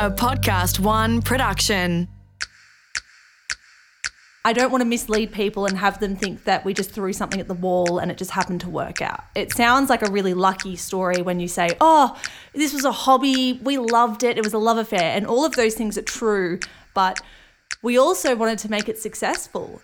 a 0.00 0.10
Podcast 0.10 0.80
One 0.80 1.20
production. 1.20 2.08
I 4.46 4.54
don't 4.54 4.70
want 4.70 4.80
to 4.80 4.86
mislead 4.86 5.30
people 5.30 5.66
and 5.66 5.76
have 5.76 6.00
them 6.00 6.16
think 6.16 6.44
that 6.44 6.64
we 6.64 6.72
just 6.72 6.90
threw 6.90 7.12
something 7.12 7.38
at 7.38 7.48
the 7.48 7.54
wall 7.54 7.98
and 7.98 8.10
it 8.10 8.16
just 8.16 8.30
happened 8.30 8.62
to 8.62 8.70
work 8.70 9.02
out. 9.02 9.22
It 9.34 9.52
sounds 9.52 9.90
like 9.90 10.00
a 10.00 10.10
really 10.10 10.32
lucky 10.32 10.74
story 10.76 11.20
when 11.20 11.38
you 11.38 11.48
say, 11.48 11.76
oh, 11.82 12.18
this 12.54 12.72
was 12.72 12.86
a 12.86 12.92
hobby, 12.92 13.60
we 13.62 13.76
loved 13.76 14.24
it, 14.24 14.38
it 14.38 14.42
was 14.42 14.54
a 14.54 14.58
love 14.58 14.78
affair, 14.78 15.14
and 15.14 15.26
all 15.26 15.44
of 15.44 15.54
those 15.56 15.74
things 15.74 15.98
are 15.98 16.02
true, 16.02 16.60
but 16.94 17.20
we 17.82 17.98
also 17.98 18.34
wanted 18.34 18.58
to 18.60 18.70
make 18.70 18.88
it 18.88 18.96
successful. 18.96 19.82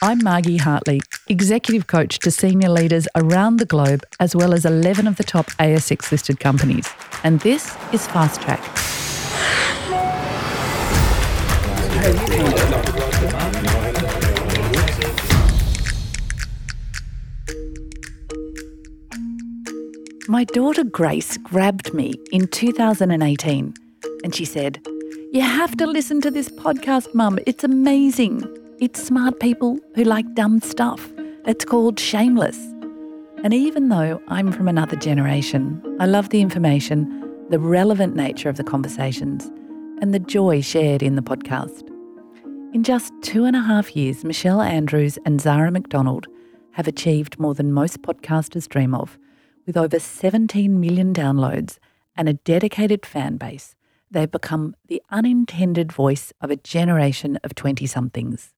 I'm 0.00 0.24
Margie 0.24 0.56
Hartley, 0.56 1.02
executive 1.28 1.86
coach 1.86 2.18
to 2.20 2.30
senior 2.30 2.70
leaders 2.70 3.06
around 3.14 3.58
the 3.58 3.66
globe, 3.66 4.04
as 4.20 4.34
well 4.34 4.54
as 4.54 4.64
11 4.64 5.06
of 5.06 5.16
the 5.16 5.24
top 5.24 5.48
ASX 5.58 6.10
listed 6.10 6.40
companies. 6.40 6.88
And 7.24 7.40
this 7.40 7.76
is 7.92 8.06
Fast 8.06 8.40
Track. 8.40 8.62
My 20.28 20.44
daughter 20.44 20.84
Grace 20.84 21.36
grabbed 21.38 21.92
me 21.92 22.14
in 22.30 22.46
2018 22.46 23.74
and 24.22 24.34
she 24.34 24.44
said, 24.44 24.80
You 25.32 25.42
have 25.42 25.76
to 25.78 25.86
listen 25.86 26.20
to 26.20 26.30
this 26.30 26.48
podcast, 26.48 27.12
Mum. 27.14 27.38
It's 27.46 27.64
amazing. 27.64 28.42
It's 28.78 29.02
smart 29.02 29.40
people 29.40 29.78
who 29.94 30.04
like 30.04 30.32
dumb 30.34 30.60
stuff. 30.60 31.12
It's 31.46 31.64
called 31.64 31.98
Shameless. 31.98 32.56
And 33.42 33.52
even 33.52 33.88
though 33.88 34.22
I'm 34.28 34.52
from 34.52 34.68
another 34.68 34.96
generation, 34.96 35.82
I 35.98 36.06
love 36.06 36.28
the 36.28 36.40
information, 36.40 37.29
the 37.50 37.58
relevant 37.58 38.14
nature 38.14 38.48
of 38.48 38.56
the 38.56 38.62
conversations, 38.62 39.50
and 40.00 40.14
the 40.14 40.20
joy 40.20 40.60
shared 40.60 41.02
in 41.02 41.16
the 41.16 41.22
podcast. 41.22 41.82
In 42.72 42.84
just 42.84 43.12
two 43.22 43.44
and 43.44 43.56
a 43.56 43.60
half 43.60 43.96
years, 43.96 44.24
Michelle 44.24 44.60
Andrews 44.60 45.18
and 45.26 45.40
Zara 45.40 45.72
McDonald 45.72 46.28
have 46.74 46.86
achieved 46.86 47.40
more 47.40 47.52
than 47.52 47.72
most 47.72 48.02
podcasters 48.02 48.68
dream 48.68 48.94
of, 48.94 49.18
with 49.66 49.76
over 49.76 49.98
17 49.98 50.78
million 50.78 51.12
downloads 51.12 51.78
and 52.16 52.28
a 52.28 52.34
dedicated 52.34 53.04
fan 53.04 53.36
base. 53.36 53.74
They've 54.12 54.30
become 54.30 54.76
the 54.86 55.02
unintended 55.10 55.90
voice 55.90 56.32
of 56.40 56.52
a 56.52 56.56
generation 56.56 57.36
of 57.42 57.56
20 57.56 57.84
somethings. 57.84 58.54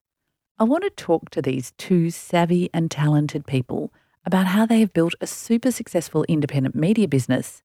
I 0.59 0.65
want 0.65 0.85
to 0.85 0.91
talk 0.91 1.31
to 1.31 1.41
these 1.41 1.73
two 1.79 2.11
savvy 2.11 2.69
and 2.75 2.91
talented 2.91 3.47
people 3.47 3.91
about 4.27 4.49
how 4.49 4.67
they 4.67 4.81
have 4.81 4.93
built 4.93 5.15
a 5.19 5.27
super 5.27 5.73
successful 5.73 6.27
independent 6.29 6.75
media 6.75 7.09
business, 7.09 7.63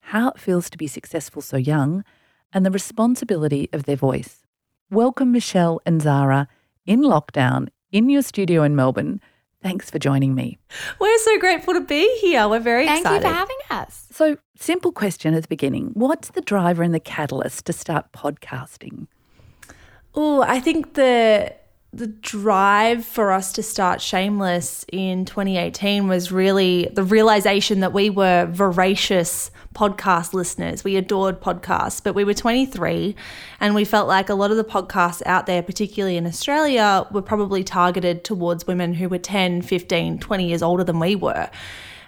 how 0.00 0.30
it 0.30 0.38
feels 0.38 0.70
to 0.70 0.78
be 0.78 0.86
successful 0.86 1.42
so 1.42 1.56
young, 1.56 2.04
and 2.52 2.66
the 2.66 2.70
responsibility 2.70 3.68
of 3.72 3.84
their 3.84 3.96
voice. 3.96 4.46
Welcome, 4.90 5.32
Michelle 5.32 5.80
and 5.86 6.02
Zara, 6.02 6.48
in 6.84 7.02
lockdown 7.02 7.68
in 7.92 8.08
your 8.08 8.22
studio 8.22 8.62
in 8.62 8.74
Melbourne. 8.74 9.20
Thanks 9.62 9.90
for 9.90 9.98
joining 9.98 10.34
me. 10.34 10.58
We're 10.98 11.18
so 11.18 11.38
grateful 11.38 11.74
to 11.74 11.82
be 11.82 12.18
here. 12.18 12.48
We're 12.48 12.60
very 12.60 12.86
Thank 12.86 13.00
excited. 13.00 13.22
Thank 13.22 13.24
you 13.24 13.30
for 13.30 13.36
having 13.36 13.86
us. 13.86 14.06
So, 14.10 14.38
simple 14.56 14.90
question 14.90 15.34
at 15.34 15.42
the 15.42 15.48
beginning 15.48 15.90
What's 15.92 16.30
the 16.30 16.40
driver 16.40 16.82
and 16.82 16.94
the 16.94 17.00
catalyst 17.00 17.66
to 17.66 17.72
start 17.72 18.10
podcasting? 18.12 19.06
Oh, 20.14 20.42
I 20.42 20.60
think 20.60 20.94
the 20.94 21.54
the 21.92 22.06
drive 22.06 23.04
for 23.04 23.32
us 23.32 23.52
to 23.52 23.64
start 23.64 24.00
Shameless 24.00 24.84
in 24.92 25.24
2018 25.24 26.06
was 26.06 26.30
really 26.30 26.88
the 26.92 27.02
realization 27.02 27.80
that 27.80 27.92
we 27.92 28.10
were 28.10 28.46
voracious 28.46 29.50
podcast 29.74 30.32
listeners. 30.32 30.84
We 30.84 30.94
adored 30.94 31.40
podcasts, 31.40 32.00
but 32.02 32.14
we 32.14 32.22
were 32.22 32.34
23 32.34 33.16
and 33.58 33.74
we 33.74 33.84
felt 33.84 34.06
like 34.06 34.28
a 34.28 34.34
lot 34.34 34.52
of 34.52 34.56
the 34.56 34.64
podcasts 34.64 35.20
out 35.26 35.46
there, 35.46 35.64
particularly 35.64 36.16
in 36.16 36.26
Australia, 36.26 37.06
were 37.10 37.22
probably 37.22 37.64
targeted 37.64 38.22
towards 38.22 38.68
women 38.68 38.94
who 38.94 39.08
were 39.08 39.18
10, 39.18 39.62
15, 39.62 40.20
20 40.20 40.48
years 40.48 40.62
older 40.62 40.84
than 40.84 41.00
we 41.00 41.16
were. 41.16 41.50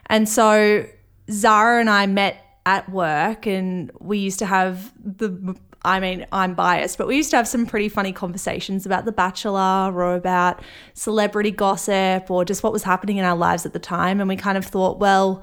And 0.06 0.28
so 0.28 0.86
Zara 1.28 1.80
and 1.80 1.90
I 1.90 2.06
met 2.06 2.36
at 2.66 2.88
work 2.88 3.46
and 3.46 3.90
we 3.98 4.18
used 4.18 4.38
to 4.38 4.46
have 4.46 4.92
the 5.02 5.56
I 5.84 5.98
mean, 5.98 6.26
I'm 6.30 6.54
biased, 6.54 6.96
but 6.96 7.08
we 7.08 7.16
used 7.16 7.30
to 7.30 7.36
have 7.36 7.48
some 7.48 7.66
pretty 7.66 7.88
funny 7.88 8.12
conversations 8.12 8.86
about 8.86 9.04
The 9.04 9.12
Bachelor 9.12 9.92
or 9.92 10.14
about 10.14 10.62
celebrity 10.94 11.50
gossip 11.50 12.30
or 12.30 12.44
just 12.44 12.62
what 12.62 12.72
was 12.72 12.84
happening 12.84 13.16
in 13.16 13.24
our 13.24 13.36
lives 13.36 13.66
at 13.66 13.72
the 13.72 13.80
time. 13.80 14.20
And 14.20 14.28
we 14.28 14.36
kind 14.36 14.56
of 14.56 14.64
thought, 14.64 14.98
well, 15.00 15.42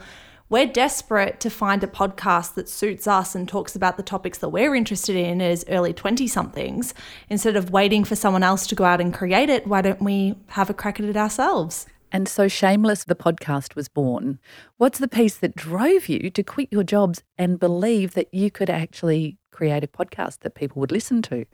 we're 0.49 0.65
desperate 0.65 1.39
to 1.41 1.49
find 1.49 1.83
a 1.83 1.87
podcast 1.87 2.55
that 2.55 2.69
suits 2.69 3.05
us 3.05 3.35
and 3.35 3.47
talks 3.47 3.75
about 3.75 3.97
the 3.97 4.03
topics 4.03 4.39
that 4.39 4.49
we're 4.49 4.73
interested 4.73 5.15
in 5.15 5.41
as 5.41 5.65
early 5.67 5.93
20 5.93 6.25
somethings. 6.25 6.93
Instead 7.29 7.55
of 7.55 7.69
waiting 7.69 8.03
for 8.03 8.15
someone 8.15 8.41
else 8.41 8.65
to 8.67 8.75
go 8.75 8.85
out 8.85 9.01
and 9.01 9.13
create 9.13 9.49
it, 9.49 9.67
why 9.67 9.81
don't 9.81 10.01
we 10.01 10.35
have 10.47 10.69
a 10.69 10.73
crack 10.73 10.99
at 10.99 11.05
it 11.05 11.17
ourselves? 11.17 11.85
And 12.11 12.27
so, 12.27 12.47
Shameless, 12.47 13.03
the 13.03 13.13
podcast 13.15 13.75
was 13.75 13.87
born. 13.87 14.39
What's 14.77 14.97
the 14.97 15.07
piece 15.07 15.35
that 15.37 15.55
drove 15.55 16.09
you 16.09 16.31
to 16.31 16.43
quit 16.43 16.69
your 16.71 16.83
jobs 16.83 17.21
and 17.37 17.59
believe 17.59 18.15
that 18.15 18.33
you 18.33 18.49
could 18.49 18.69
actually 18.69 19.37
create 19.59 19.83
a 19.83 19.87
podcast 19.87 20.39
that 20.39 20.55
people 20.55 20.79
would 20.79 20.91
listen 20.91 21.21
to? 21.21 21.45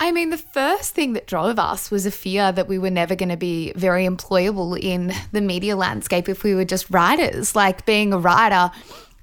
I 0.00 0.10
mean, 0.10 0.30
the 0.30 0.36
first 0.36 0.96
thing 0.96 1.12
that 1.12 1.28
drove 1.28 1.60
us 1.60 1.92
was 1.92 2.04
a 2.04 2.10
fear 2.10 2.50
that 2.50 2.66
we 2.66 2.76
were 2.76 2.90
never 2.90 3.14
going 3.14 3.28
to 3.28 3.36
be 3.36 3.72
very 3.76 4.04
employable 4.04 4.76
in 4.78 5.12
the 5.30 5.40
media 5.40 5.76
landscape 5.76 6.28
if 6.28 6.42
we 6.42 6.56
were 6.56 6.64
just 6.64 6.90
writers. 6.90 7.54
Like 7.54 7.86
being 7.86 8.12
a 8.12 8.18
writer, 8.18 8.72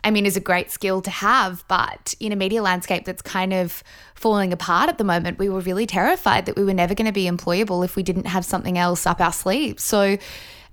I 0.05 0.09
mean, 0.09 0.25
is 0.25 0.37
a 0.37 0.39
great 0.39 0.71
skill 0.71 1.01
to 1.01 1.11
have, 1.11 1.65
but 1.67 2.15
in 2.21 2.31
a 2.31 2.37
media 2.37 2.63
landscape 2.63 3.03
that's 3.03 3.21
kind 3.21 3.53
of 3.53 3.83
falling 4.15 4.53
apart 4.53 4.87
at 4.89 4.97
the 4.97 5.03
moment, 5.03 5.37
we 5.37 5.49
were 5.49 5.59
really 5.59 5.85
terrified 5.85 6.45
that 6.45 6.55
we 6.55 6.63
were 6.63 6.73
never 6.73 6.95
going 6.95 7.07
to 7.07 7.11
be 7.11 7.29
employable 7.29 7.83
if 7.83 7.97
we 7.97 8.03
didn't 8.03 8.27
have 8.27 8.45
something 8.45 8.77
else 8.77 9.05
up 9.05 9.19
our 9.19 9.33
sleeves. 9.33 9.83
So, 9.83 10.17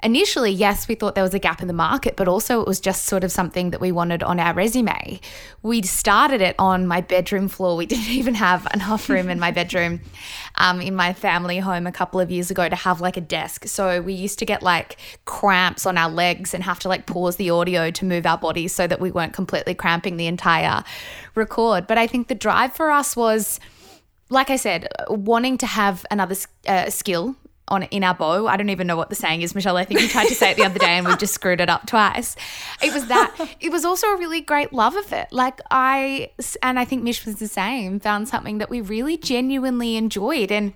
initially, 0.02 0.50
yes, 0.50 0.88
we 0.88 0.94
thought 0.94 1.14
there 1.14 1.24
was 1.24 1.34
a 1.34 1.38
gap 1.38 1.60
in 1.62 1.68
the 1.68 1.74
market, 1.74 2.16
but 2.16 2.28
also 2.28 2.60
it 2.60 2.66
was 2.66 2.80
just 2.80 3.04
sort 3.04 3.24
of 3.24 3.32
something 3.32 3.70
that 3.70 3.80
we 3.80 3.92
wanted 3.92 4.22
on 4.22 4.40
our 4.40 4.54
resume. 4.54 5.20
We 5.62 5.82
started 5.82 6.40
it 6.40 6.54
on 6.58 6.86
my 6.86 7.00
bedroom 7.00 7.48
floor. 7.48 7.76
We 7.76 7.86
didn't 7.94 8.10
even 8.10 8.34
have 8.34 8.66
enough 8.74 9.08
room 9.08 9.28
in 9.28 9.38
my 9.38 9.50
bedroom 9.50 10.00
um, 10.56 10.80
in 10.80 10.94
my 10.94 11.12
family 11.12 11.58
home 11.58 11.86
a 11.86 11.92
couple 11.92 12.20
of 12.20 12.30
years 12.30 12.50
ago 12.50 12.68
to 12.68 12.76
have 12.76 13.00
like 13.00 13.16
a 13.16 13.20
desk. 13.20 13.66
So 13.66 14.00
we 14.00 14.12
used 14.12 14.38
to 14.40 14.44
get 14.44 14.62
like 14.62 14.96
cramps 15.24 15.86
on 15.86 15.96
our 15.96 16.10
legs 16.10 16.54
and 16.54 16.64
have 16.64 16.78
to 16.80 16.88
like 16.88 17.06
pause 17.06 17.36
the 17.36 17.50
audio 17.50 17.90
to 17.90 18.04
move 18.04 18.26
our 18.26 18.38
bodies 18.38 18.74
so 18.74 18.86
that 18.86 19.00
we 19.00 19.10
weren't 19.10 19.32
completely 19.32 19.74
cramping 19.74 20.16
the 20.16 20.26
entire 20.26 20.84
record. 21.34 21.86
But 21.86 21.98
I 21.98 22.06
think 22.06 22.28
the 22.28 22.34
drive 22.34 22.74
for 22.74 22.90
us 22.90 23.16
was 23.16 23.60
like 24.30 24.48
I 24.48 24.56
said, 24.56 24.86
wanting 25.08 25.58
to 25.58 25.66
have 25.66 26.06
another 26.10 26.36
uh, 26.66 26.88
skill 26.88 27.34
on 27.70 27.84
in 27.84 28.04
our 28.04 28.14
bow. 28.14 28.46
I 28.46 28.56
don't 28.56 28.70
even 28.70 28.86
know 28.86 28.96
what 28.96 29.08
the 29.10 29.16
saying 29.16 29.42
is, 29.42 29.54
Michelle. 29.54 29.76
I 29.76 29.84
think 29.84 30.00
you 30.00 30.08
tried 30.08 30.28
to 30.28 30.34
say 30.34 30.50
it 30.50 30.56
the 30.56 30.64
other 30.64 30.78
day 30.78 30.98
and 30.98 31.06
we 31.06 31.16
just 31.16 31.34
screwed 31.34 31.60
it 31.60 31.70
up 31.70 31.86
twice. 31.86 32.36
It 32.82 32.92
was 32.92 33.06
that. 33.06 33.56
It 33.60 33.70
was 33.70 33.84
also 33.84 34.08
a 34.08 34.18
really 34.18 34.40
great 34.40 34.72
love 34.72 34.96
of 34.96 35.12
it. 35.12 35.28
Like 35.30 35.60
I 35.70 36.30
and 36.62 36.78
I 36.78 36.84
think 36.84 37.02
Mish 37.02 37.24
was 37.24 37.36
the 37.36 37.48
same. 37.48 38.00
Found 38.00 38.28
something 38.28 38.58
that 38.58 38.70
we 38.70 38.80
really 38.80 39.16
genuinely 39.16 39.96
enjoyed 39.96 40.50
and 40.52 40.72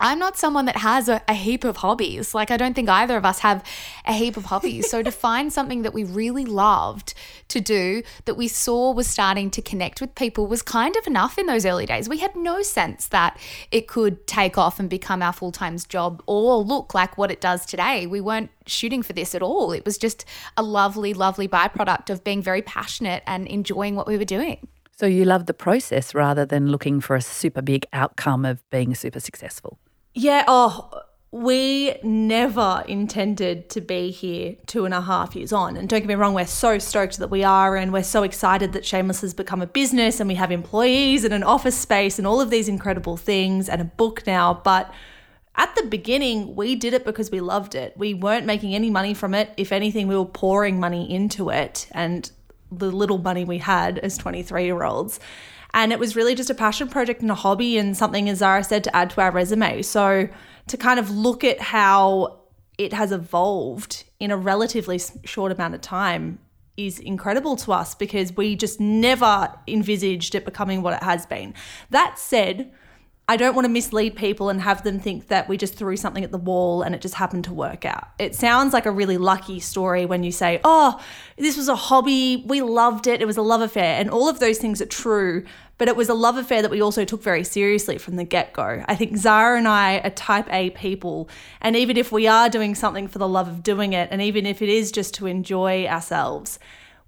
I'm 0.00 0.20
not 0.20 0.36
someone 0.38 0.66
that 0.66 0.76
has 0.76 1.08
a, 1.08 1.22
a, 1.26 1.34
heap 1.34 1.64
of 1.64 1.78
hobbies. 1.78 2.32
Like, 2.32 2.52
I 2.52 2.56
don't 2.56 2.74
think 2.74 2.88
either 2.88 3.16
of 3.16 3.24
us 3.24 3.40
have 3.40 3.64
a 4.06 4.12
heap 4.12 4.36
of 4.36 4.44
hobbies. 4.44 4.88
so, 4.88 5.02
to 5.08 5.10
find 5.10 5.52
something 5.52 5.82
that 5.82 5.92
we 5.92 6.04
really 6.04 6.44
loved 6.44 7.14
to 7.48 7.60
do, 7.60 8.04
that 8.24 8.34
we 8.34 8.46
saw 8.46 8.92
was 8.92 9.08
starting 9.08 9.50
to 9.50 9.60
connect 9.60 10.00
with 10.00 10.14
people, 10.14 10.46
was 10.46 10.62
kind 10.62 10.94
of 10.96 11.06
enough 11.08 11.36
in 11.36 11.46
those 11.46 11.66
early 11.66 11.84
days. 11.84 12.08
We 12.08 12.18
had 12.18 12.36
no 12.36 12.62
sense 12.62 13.08
that 13.08 13.38
it 13.72 13.88
could 13.88 14.24
take 14.28 14.56
off 14.56 14.78
and 14.78 14.88
become 14.88 15.20
our 15.20 15.32
full 15.32 15.50
time 15.50 15.76
job 15.88 16.22
or 16.26 16.58
look 16.58 16.94
like 16.94 17.18
what 17.18 17.32
it 17.32 17.40
does 17.40 17.66
today. 17.66 18.06
We 18.06 18.20
weren't 18.20 18.50
shooting 18.66 19.02
for 19.02 19.12
this 19.12 19.34
at 19.34 19.42
all. 19.42 19.72
It 19.72 19.84
was 19.84 19.98
just 19.98 20.24
a 20.56 20.62
lovely, 20.62 21.12
lovely 21.12 21.48
byproduct 21.48 22.08
of 22.08 22.22
being 22.22 22.40
very 22.40 22.62
passionate 22.62 23.24
and 23.26 23.48
enjoying 23.48 23.96
what 23.96 24.06
we 24.06 24.16
were 24.16 24.24
doing. 24.24 24.68
So, 24.96 25.06
you 25.06 25.24
love 25.24 25.46
the 25.46 25.54
process 25.54 26.14
rather 26.14 26.44
than 26.44 26.68
looking 26.72 27.00
for 27.00 27.14
a 27.14 27.20
super 27.20 27.62
big 27.62 27.86
outcome 27.92 28.44
of 28.44 28.68
being 28.70 28.94
super 28.94 29.20
successful. 29.20 29.78
Yeah, 30.14 30.44
oh, 30.48 31.02
we 31.30 31.94
never 32.02 32.82
intended 32.88 33.68
to 33.70 33.80
be 33.82 34.10
here 34.10 34.56
two 34.66 34.86
and 34.86 34.94
a 34.94 35.02
half 35.02 35.36
years 35.36 35.52
on. 35.52 35.76
And 35.76 35.88
don't 35.88 36.00
get 36.00 36.08
me 36.08 36.14
wrong, 36.14 36.32
we're 36.32 36.46
so 36.46 36.78
stoked 36.78 37.18
that 37.18 37.28
we 37.28 37.44
are, 37.44 37.76
and 37.76 37.92
we're 37.92 38.02
so 38.02 38.22
excited 38.22 38.72
that 38.72 38.86
Shameless 38.86 39.20
has 39.20 39.34
become 39.34 39.60
a 39.60 39.66
business 39.66 40.20
and 40.20 40.28
we 40.28 40.36
have 40.36 40.50
employees 40.50 41.24
and 41.24 41.34
an 41.34 41.42
office 41.42 41.76
space 41.76 42.18
and 42.18 42.26
all 42.26 42.40
of 42.40 42.50
these 42.50 42.68
incredible 42.68 43.16
things 43.16 43.68
and 43.68 43.82
a 43.82 43.84
book 43.84 44.26
now. 44.26 44.54
But 44.64 44.92
at 45.54 45.74
the 45.76 45.82
beginning, 45.82 46.56
we 46.56 46.76
did 46.76 46.94
it 46.94 47.04
because 47.04 47.30
we 47.30 47.40
loved 47.40 47.74
it. 47.74 47.92
We 47.96 48.14
weren't 48.14 48.46
making 48.46 48.74
any 48.74 48.90
money 48.90 49.12
from 49.12 49.34
it. 49.34 49.52
If 49.56 49.70
anything, 49.72 50.08
we 50.08 50.16
were 50.16 50.24
pouring 50.24 50.80
money 50.80 51.12
into 51.12 51.50
it 51.50 51.88
and 51.92 52.30
the 52.70 52.90
little 52.90 53.18
money 53.18 53.44
we 53.44 53.58
had 53.58 53.98
as 53.98 54.16
23 54.16 54.64
year 54.64 54.82
olds. 54.82 55.20
And 55.74 55.92
it 55.92 55.98
was 55.98 56.16
really 56.16 56.34
just 56.34 56.50
a 56.50 56.54
passion 56.54 56.88
project 56.88 57.20
and 57.20 57.30
a 57.30 57.34
hobby 57.34 57.78
and 57.78 57.96
something, 57.96 58.28
as 58.28 58.38
Zara 58.38 58.64
said, 58.64 58.84
to 58.84 58.96
add 58.96 59.10
to 59.10 59.20
our 59.20 59.30
resume. 59.30 59.82
So 59.82 60.28
to 60.66 60.76
kind 60.76 60.98
of 60.98 61.10
look 61.10 61.44
at 61.44 61.60
how 61.60 62.40
it 62.78 62.92
has 62.92 63.12
evolved 63.12 64.04
in 64.20 64.30
a 64.30 64.36
relatively 64.36 65.00
short 65.24 65.52
amount 65.52 65.74
of 65.74 65.80
time 65.80 66.38
is 66.76 67.00
incredible 67.00 67.56
to 67.56 67.72
us 67.72 67.94
because 67.94 68.34
we 68.36 68.54
just 68.54 68.78
never 68.80 69.52
envisaged 69.66 70.34
it 70.34 70.44
becoming 70.44 70.80
what 70.80 70.94
it 70.94 71.02
has 71.02 71.26
been. 71.26 71.52
That 71.90 72.18
said, 72.18 72.72
I 73.30 73.36
don't 73.36 73.54
want 73.54 73.66
to 73.66 73.68
mislead 73.68 74.16
people 74.16 74.48
and 74.48 74.62
have 74.62 74.84
them 74.84 74.98
think 74.98 75.28
that 75.28 75.50
we 75.50 75.58
just 75.58 75.74
threw 75.74 75.98
something 75.98 76.24
at 76.24 76.32
the 76.32 76.38
wall 76.38 76.80
and 76.80 76.94
it 76.94 77.02
just 77.02 77.14
happened 77.14 77.44
to 77.44 77.52
work 77.52 77.84
out. 77.84 78.08
It 78.18 78.34
sounds 78.34 78.72
like 78.72 78.86
a 78.86 78.90
really 78.90 79.18
lucky 79.18 79.60
story 79.60 80.06
when 80.06 80.24
you 80.24 80.32
say, 80.32 80.60
oh, 80.64 80.98
this 81.36 81.54
was 81.54 81.68
a 81.68 81.76
hobby, 81.76 82.42
we 82.46 82.62
loved 82.62 83.06
it, 83.06 83.20
it 83.20 83.26
was 83.26 83.36
a 83.36 83.42
love 83.42 83.60
affair. 83.60 84.00
And 84.00 84.08
all 84.08 84.30
of 84.30 84.40
those 84.40 84.56
things 84.56 84.80
are 84.80 84.86
true, 84.86 85.44
but 85.76 85.88
it 85.88 85.94
was 85.94 86.08
a 86.08 86.14
love 86.14 86.38
affair 86.38 86.62
that 86.62 86.70
we 86.70 86.80
also 86.80 87.04
took 87.04 87.22
very 87.22 87.44
seriously 87.44 87.98
from 87.98 88.16
the 88.16 88.24
get 88.24 88.54
go. 88.54 88.82
I 88.88 88.94
think 88.94 89.18
Zara 89.18 89.58
and 89.58 89.68
I 89.68 89.98
are 89.98 90.10
type 90.10 90.50
A 90.50 90.70
people. 90.70 91.28
And 91.60 91.76
even 91.76 91.98
if 91.98 92.10
we 92.10 92.26
are 92.26 92.48
doing 92.48 92.74
something 92.74 93.08
for 93.08 93.18
the 93.18 93.28
love 93.28 93.46
of 93.46 93.62
doing 93.62 93.92
it, 93.92 94.08
and 94.10 94.22
even 94.22 94.46
if 94.46 94.62
it 94.62 94.70
is 94.70 94.90
just 94.90 95.12
to 95.16 95.26
enjoy 95.26 95.86
ourselves, 95.86 96.58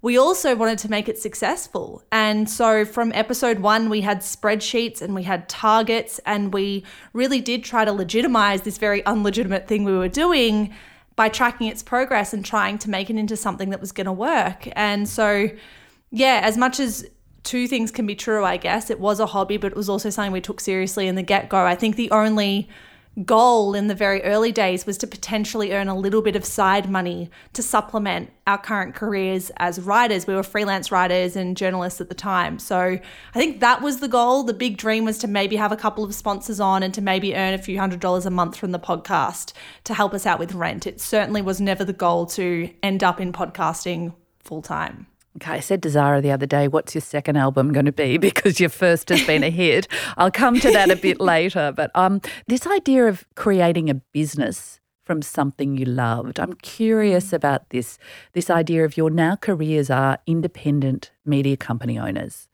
we 0.01 0.17
also 0.17 0.55
wanted 0.55 0.79
to 0.79 0.89
make 0.89 1.07
it 1.07 1.17
successful. 1.19 2.03
And 2.11 2.49
so 2.49 2.85
from 2.85 3.11
episode 3.13 3.59
one, 3.59 3.89
we 3.89 4.01
had 4.01 4.21
spreadsheets 4.21 5.01
and 5.01 5.13
we 5.13 5.23
had 5.23 5.47
targets, 5.47 6.19
and 6.25 6.53
we 6.53 6.83
really 7.13 7.39
did 7.39 7.63
try 7.63 7.85
to 7.85 7.93
legitimize 7.93 8.61
this 8.61 8.77
very 8.77 9.03
unlegitimate 9.05 9.67
thing 9.67 9.83
we 9.83 9.95
were 9.95 10.07
doing 10.07 10.73
by 11.15 11.29
tracking 11.29 11.67
its 11.67 11.83
progress 11.83 12.33
and 12.33 12.43
trying 12.43 12.77
to 12.79 12.89
make 12.89 13.09
it 13.09 13.15
into 13.15 13.37
something 13.37 13.69
that 13.69 13.79
was 13.79 13.91
going 13.91 14.05
to 14.05 14.11
work. 14.11 14.67
And 14.73 15.07
so, 15.07 15.49
yeah, 16.09 16.41
as 16.43 16.57
much 16.57 16.79
as 16.79 17.05
two 17.43 17.67
things 17.67 17.91
can 17.91 18.07
be 18.07 18.15
true, 18.15 18.43
I 18.43 18.57
guess, 18.57 18.89
it 18.89 18.99
was 18.99 19.19
a 19.19 19.27
hobby, 19.27 19.57
but 19.57 19.71
it 19.71 19.77
was 19.77 19.89
also 19.89 20.09
something 20.09 20.31
we 20.31 20.41
took 20.41 20.59
seriously 20.59 21.07
in 21.07 21.15
the 21.15 21.21
get 21.23 21.49
go. 21.49 21.63
I 21.63 21.75
think 21.75 21.95
the 21.95 22.09
only 22.11 22.69
goal 23.25 23.75
in 23.75 23.87
the 23.87 23.95
very 23.95 24.23
early 24.23 24.53
days 24.53 24.85
was 24.85 24.97
to 24.99 25.07
potentially 25.07 25.73
earn 25.73 25.89
a 25.89 25.97
little 25.97 26.21
bit 26.21 26.35
of 26.35 26.45
side 26.45 26.89
money 26.89 27.29
to 27.51 27.61
supplement 27.61 28.31
our 28.47 28.57
current 28.57 28.95
careers 28.95 29.51
as 29.57 29.81
writers. 29.81 30.25
We 30.25 30.33
were 30.33 30.43
freelance 30.43 30.91
writers 30.91 31.35
and 31.35 31.57
journalists 31.57 31.99
at 31.99 32.07
the 32.07 32.15
time. 32.15 32.57
So 32.57 32.79
I 32.79 32.99
think 33.33 33.59
that 33.59 33.81
was 33.81 33.99
the 33.99 34.07
goal. 34.07 34.43
The 34.43 34.53
big 34.53 34.77
dream 34.77 35.03
was 35.03 35.17
to 35.19 35.27
maybe 35.27 35.57
have 35.57 35.73
a 35.73 35.77
couple 35.77 36.05
of 36.05 36.15
sponsors 36.15 36.61
on 36.61 36.83
and 36.83 36.93
to 36.93 37.01
maybe 37.01 37.35
earn 37.35 37.53
a 37.53 37.57
few 37.57 37.77
hundred 37.77 37.99
dollars 37.99 38.25
a 38.25 38.31
month 38.31 38.55
from 38.55 38.71
the 38.71 38.79
podcast 38.79 39.51
to 39.83 39.93
help 39.93 40.13
us 40.13 40.25
out 40.25 40.39
with 40.39 40.53
rent. 40.53 40.87
It 40.87 41.01
certainly 41.01 41.41
was 41.41 41.59
never 41.59 41.83
the 41.83 41.93
goal 41.93 42.25
to 42.27 42.69
end 42.81 43.03
up 43.03 43.19
in 43.19 43.33
podcasting 43.33 44.13
full 44.39 44.61
time. 44.61 45.07
Okay, 45.37 45.51
I 45.53 45.59
said 45.59 45.81
to 45.83 45.89
Zara 45.89 46.21
the 46.21 46.31
other 46.31 46.45
day, 46.45 46.67
what's 46.67 46.93
your 46.93 47.01
second 47.01 47.37
album 47.37 47.71
going 47.71 47.85
to 47.85 47.91
be? 47.91 48.17
Because 48.31 48.59
your 48.59 48.69
first 48.69 49.09
has 49.09 49.25
been 49.25 49.43
a 49.43 49.49
hit. 49.49 49.87
I'll 50.17 50.31
come 50.31 50.59
to 50.59 50.71
that 50.71 50.91
a 50.91 50.95
bit 50.95 51.19
later. 51.33 51.71
But 51.75 51.91
um, 51.95 52.21
this 52.47 52.67
idea 52.67 53.07
of 53.07 53.25
creating 53.35 53.89
a 53.89 53.95
business 53.95 54.79
from 55.03 55.21
something 55.21 55.77
you 55.77 55.85
loved, 55.85 56.39
I'm 56.39 56.53
curious 56.53 57.33
about 57.33 57.69
this. 57.69 57.97
This 58.33 58.49
idea 58.49 58.83
of 58.85 58.97
your 58.97 59.09
now 59.09 59.35
careers 59.35 59.89
are 59.89 60.19
independent 60.27 61.11
media 61.25 61.57
company 61.57 61.97
owners, 61.97 62.49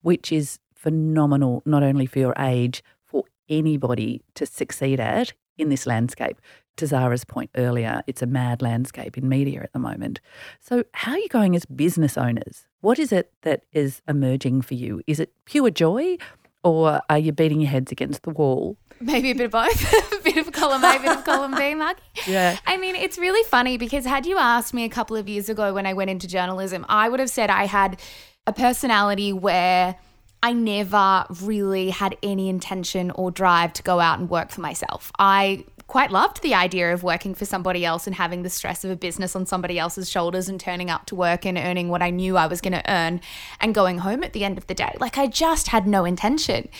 which 0.00 0.32
is 0.32 0.58
phenomenal, 0.74 1.62
not 1.64 1.82
only 1.82 2.06
for 2.06 2.18
your 2.18 2.34
age, 2.38 2.82
for 3.04 3.24
anybody 3.48 4.22
to 4.34 4.46
succeed 4.46 4.98
at 5.00 5.32
in 5.58 5.68
this 5.68 5.86
landscape 5.86 6.40
to 6.76 6.86
Zara's 6.86 7.24
point 7.24 7.50
earlier, 7.56 8.02
it's 8.06 8.22
a 8.22 8.26
mad 8.26 8.62
landscape 8.62 9.18
in 9.18 9.28
media 9.28 9.62
at 9.62 9.72
the 9.72 9.78
moment. 9.78 10.20
So, 10.60 10.84
how 10.92 11.12
are 11.12 11.18
you 11.18 11.28
going 11.28 11.54
as 11.54 11.64
business 11.64 12.16
owners? 12.16 12.66
What 12.80 12.98
is 12.98 13.12
it 13.12 13.32
that 13.42 13.64
is 13.72 14.02
emerging 14.08 14.62
for 14.62 14.74
you? 14.74 15.02
Is 15.06 15.20
it 15.20 15.32
pure 15.44 15.70
joy 15.70 16.18
or 16.64 17.00
are 17.10 17.18
you 17.18 17.32
beating 17.32 17.60
your 17.60 17.70
heads 17.70 17.92
against 17.92 18.22
the 18.22 18.30
wall? 18.30 18.76
Maybe 19.00 19.30
a 19.32 19.34
bit 19.34 19.46
of 19.46 19.50
both. 19.50 20.12
a 20.12 20.22
bit 20.22 20.36
of 20.36 20.52
column 20.52 20.84
A, 20.84 20.96
a 20.96 21.00
bit 21.00 21.16
of 21.16 21.24
column 21.24 21.54
B, 21.56 21.74
Mark. 21.74 21.98
Yeah. 22.26 22.56
I 22.66 22.76
mean, 22.76 22.94
it's 22.94 23.18
really 23.18 23.42
funny 23.48 23.76
because 23.76 24.04
had 24.04 24.26
you 24.26 24.38
asked 24.38 24.72
me 24.72 24.84
a 24.84 24.88
couple 24.88 25.16
of 25.16 25.28
years 25.28 25.48
ago 25.48 25.74
when 25.74 25.86
I 25.86 25.92
went 25.92 26.10
into 26.10 26.28
journalism, 26.28 26.86
I 26.88 27.08
would 27.08 27.20
have 27.20 27.30
said 27.30 27.50
I 27.50 27.66
had 27.66 28.00
a 28.46 28.52
personality 28.52 29.32
where 29.32 29.96
I 30.42 30.52
never 30.52 31.24
really 31.42 31.90
had 31.90 32.16
any 32.22 32.48
intention 32.48 33.12
or 33.12 33.30
drive 33.30 33.72
to 33.74 33.82
go 33.82 34.00
out 34.00 34.18
and 34.18 34.28
work 34.28 34.50
for 34.50 34.60
myself. 34.60 35.12
I 35.18 35.64
quite 35.92 36.10
loved 36.10 36.40
the 36.40 36.54
idea 36.54 36.94
of 36.94 37.02
working 37.02 37.34
for 37.34 37.44
somebody 37.44 37.84
else 37.84 38.06
and 38.06 38.16
having 38.16 38.42
the 38.42 38.48
stress 38.48 38.82
of 38.82 38.90
a 38.90 38.96
business 38.96 39.36
on 39.36 39.44
somebody 39.44 39.78
else's 39.78 40.08
shoulders 40.08 40.48
and 40.48 40.58
turning 40.58 40.88
up 40.88 41.04
to 41.04 41.14
work 41.14 41.44
and 41.44 41.58
earning 41.58 41.90
what 41.90 42.00
I 42.00 42.08
knew 42.08 42.38
I 42.38 42.46
was 42.46 42.62
going 42.62 42.72
to 42.72 42.90
earn 42.90 43.20
and 43.60 43.74
going 43.74 43.98
home 43.98 44.24
at 44.24 44.32
the 44.32 44.42
end 44.42 44.56
of 44.56 44.66
the 44.68 44.74
day. 44.74 44.96
Like 45.00 45.18
I 45.18 45.26
just 45.26 45.68
had 45.68 45.86
no 45.86 46.06
intention. 46.06 46.70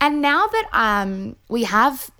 And 0.00 0.20
now 0.20 0.48
that 0.48 0.68
um, 0.72 1.36
we 1.48 1.62
have 1.62 2.10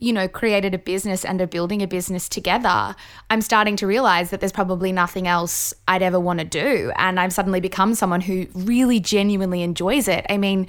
you 0.00 0.12
know, 0.12 0.28
created 0.28 0.74
a 0.74 0.78
business 0.78 1.24
and 1.24 1.40
are 1.40 1.46
building 1.46 1.82
a 1.82 1.86
business 1.86 2.28
together, 2.28 2.94
I'm 3.30 3.40
starting 3.40 3.74
to 3.76 3.86
realize 3.86 4.30
that 4.30 4.40
there's 4.40 4.52
probably 4.52 4.92
nothing 4.92 5.26
else 5.26 5.74
I'd 5.88 6.02
ever 6.02 6.20
want 6.20 6.38
to 6.38 6.44
do. 6.44 6.92
And 6.96 7.18
I've 7.18 7.32
suddenly 7.32 7.60
become 7.60 7.94
someone 7.94 8.20
who 8.20 8.46
really 8.54 9.00
genuinely 9.00 9.62
enjoys 9.62 10.06
it. 10.06 10.24
I 10.28 10.38
mean, 10.38 10.68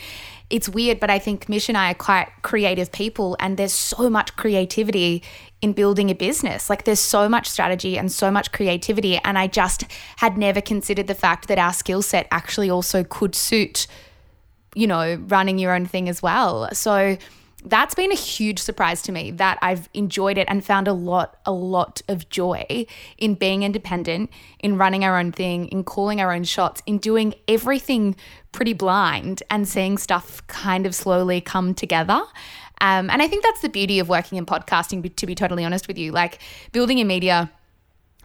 it's 0.50 0.68
weird, 0.68 1.00
but 1.00 1.10
I 1.10 1.20
think 1.20 1.48
Mish 1.48 1.70
and 1.70 1.78
I 1.78 1.92
are 1.92 1.96
quite 1.96 2.30
creative 2.42 2.92
people, 2.92 3.38
and 3.40 3.58
there's 3.58 3.74
so 3.74 4.10
much 4.10 4.36
creativity 4.36 5.24
in 5.62 5.74
building 5.74 6.10
a 6.10 6.16
business. 6.16 6.70
Like, 6.70 6.86
there's 6.86 7.00
so 7.00 7.30
much 7.30 7.48
strategy 7.48 7.98
and 7.98 8.12
so 8.12 8.32
much 8.32 8.52
creativity. 8.52 9.18
And 9.18 9.38
I 9.38 9.48
just 9.48 9.84
had 10.18 10.38
never 10.38 10.62
considered 10.62 11.08
the 11.08 11.16
fact 11.16 11.48
that 11.50 11.60
our 11.60 11.74
skill 11.74 12.02
set 12.02 12.28
actually 12.32 12.70
also 12.70 13.04
could 13.04 13.36
suit, 13.36 13.86
you 14.74 14.88
know, 14.88 15.16
running 15.28 15.60
your 15.60 15.74
own 15.76 15.86
thing 15.86 16.10
as 16.10 16.22
well. 16.22 16.70
So, 16.74 17.18
that's 17.66 17.96
been 17.96 18.12
a 18.12 18.16
huge 18.16 18.60
surprise 18.60 19.02
to 19.04 19.12
me 19.12 19.32
that 19.32 19.60
I've 19.62 19.90
enjoyed 19.94 20.38
it 20.38 20.48
and 20.50 20.64
found 20.64 20.88
a 20.88 20.94
lot, 20.94 21.38
a 21.46 21.52
lot 21.52 22.02
of 22.08 22.30
joy 22.30 22.86
in 23.18 23.36
being 23.36 23.64
independent, 23.64 24.30
in 24.60 24.78
running 24.78 25.04
our 25.04 25.20
own 25.20 25.32
thing, 25.32 25.68
in 25.68 25.84
calling 25.84 26.22
our 26.22 26.34
own 26.34 26.44
shots, 26.44 26.82
in 26.86 26.98
doing 26.98 27.34
everything 27.48 28.16
pretty 28.52 28.74
blind 28.74 29.44
and 29.50 29.68
seeing 29.68 29.98
stuff 29.98 30.46
kind 30.48 30.86
of 30.86 30.96
slowly 30.96 31.42
come 31.42 31.74
together. 31.74 32.22
Um, 32.82 33.10
and 33.10 33.22
I 33.22 33.28
think 33.28 33.44
that's 33.44 33.62
the 33.62 33.70
beauty 33.70 34.00
of 34.00 34.08
working 34.08 34.38
in 34.38 34.46
podcasting, 34.46 35.14
to 35.16 35.28
be 35.28 35.36
totally 35.36 35.66
honest 35.66 35.88
with 35.88 35.98
you. 35.98 36.12
Like 36.12 36.40
building 36.72 37.00
a 37.00 37.04
media 37.04 37.52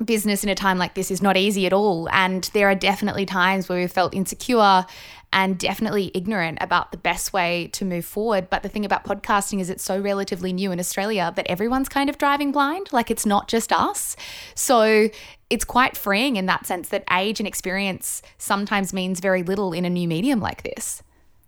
business 0.03 0.43
in 0.43 0.51
a 0.51 0.55
time 0.55 0.79
like 0.79 0.95
this 0.95 1.11
is 1.11 1.23
not 1.23 1.37
easy 1.37 1.67
at 1.67 1.73
all. 1.73 2.09
And 2.11 2.49
there 2.53 2.69
are 2.69 2.75
definitely 2.75 3.27
times 3.27 3.69
where 3.69 3.79
we 3.79 3.87
felt 3.87 4.15
insecure 4.15 4.85
and 5.33 5.59
definitely 5.59 6.13
ignorant 6.15 6.59
about 6.61 6.93
the 6.93 6.97
best 6.97 7.33
way 7.33 7.69
to 7.73 7.85
move 7.85 8.05
forward. 8.05 8.49
But 8.49 8.63
the 8.63 8.69
thing 8.69 8.85
about 8.85 9.05
podcasting 9.05 9.61
is 9.61 9.69
it's 9.69 9.83
so 9.83 9.99
relatively 9.99 10.53
new 10.53 10.71
in 10.71 10.79
Australia 10.79 11.33
that 11.35 11.47
everyone's 11.49 11.89
kind 11.89 12.09
of 12.09 12.19
driving 12.19 12.53
blind. 12.53 12.93
Like 12.93 13.11
it's 13.11 13.27
not 13.27 13.49
just 13.49 13.73
us. 13.73 14.17
So 14.55 15.09
it's 15.51 15.65
quite 15.65 15.97
freeing 15.97 16.37
in 16.37 16.47
that 16.47 16.67
sense 16.67 16.89
that 16.91 17.05
age 17.11 17.41
and 17.41 17.49
experience 17.49 18.23
sometimes 18.39 18.93
means 18.93 19.21
very 19.21 19.43
little 19.43 19.73
in 19.73 19.85
a 19.85 19.91
new 19.91 20.07
medium 20.07 20.41
like 20.41 20.63
this. 20.63 21.03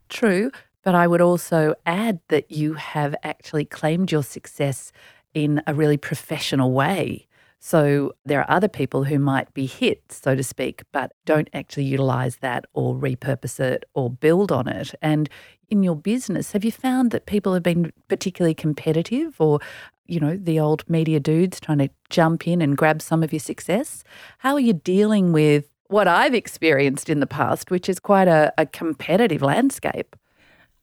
True. 0.08 0.50
But 0.82 0.94
I 0.94 1.06
would 1.06 1.20
also 1.20 1.74
add 1.84 2.20
that 2.28 2.50
you 2.50 2.74
have 2.74 3.14
actually 3.22 3.64
claimed 3.64 4.12
your 4.12 4.22
success 4.22 4.92
in 5.32 5.62
a 5.66 5.74
really 5.74 5.96
professional 5.96 6.72
way. 6.72 7.26
So 7.66 8.12
there 8.24 8.38
are 8.38 8.48
other 8.48 8.68
people 8.68 9.02
who 9.02 9.18
might 9.18 9.52
be 9.52 9.66
hit, 9.66 10.12
so 10.12 10.36
to 10.36 10.44
speak, 10.44 10.84
but 10.92 11.14
don't 11.24 11.50
actually 11.52 11.82
utilize 11.82 12.36
that 12.36 12.64
or 12.74 12.94
repurpose 12.94 13.58
it 13.58 13.84
or 13.92 14.08
build 14.08 14.52
on 14.52 14.68
it. 14.68 14.94
And 15.02 15.28
in 15.68 15.82
your 15.82 15.96
business, 15.96 16.52
have 16.52 16.64
you 16.64 16.70
found 16.70 17.10
that 17.10 17.26
people 17.26 17.54
have 17.54 17.64
been 17.64 17.92
particularly 18.06 18.54
competitive 18.54 19.40
or, 19.40 19.58
you 20.06 20.20
know, 20.20 20.36
the 20.36 20.60
old 20.60 20.88
media 20.88 21.18
dudes 21.18 21.58
trying 21.58 21.78
to 21.78 21.88
jump 22.08 22.46
in 22.46 22.62
and 22.62 22.76
grab 22.76 23.02
some 23.02 23.24
of 23.24 23.32
your 23.32 23.40
success? 23.40 24.04
How 24.38 24.54
are 24.54 24.60
you 24.60 24.72
dealing 24.72 25.32
with 25.32 25.68
what 25.88 26.06
I've 26.06 26.34
experienced 26.34 27.10
in 27.10 27.18
the 27.18 27.26
past, 27.26 27.72
which 27.72 27.88
is 27.88 27.98
quite 27.98 28.28
a, 28.28 28.52
a 28.56 28.66
competitive 28.66 29.42
landscape? 29.42 30.14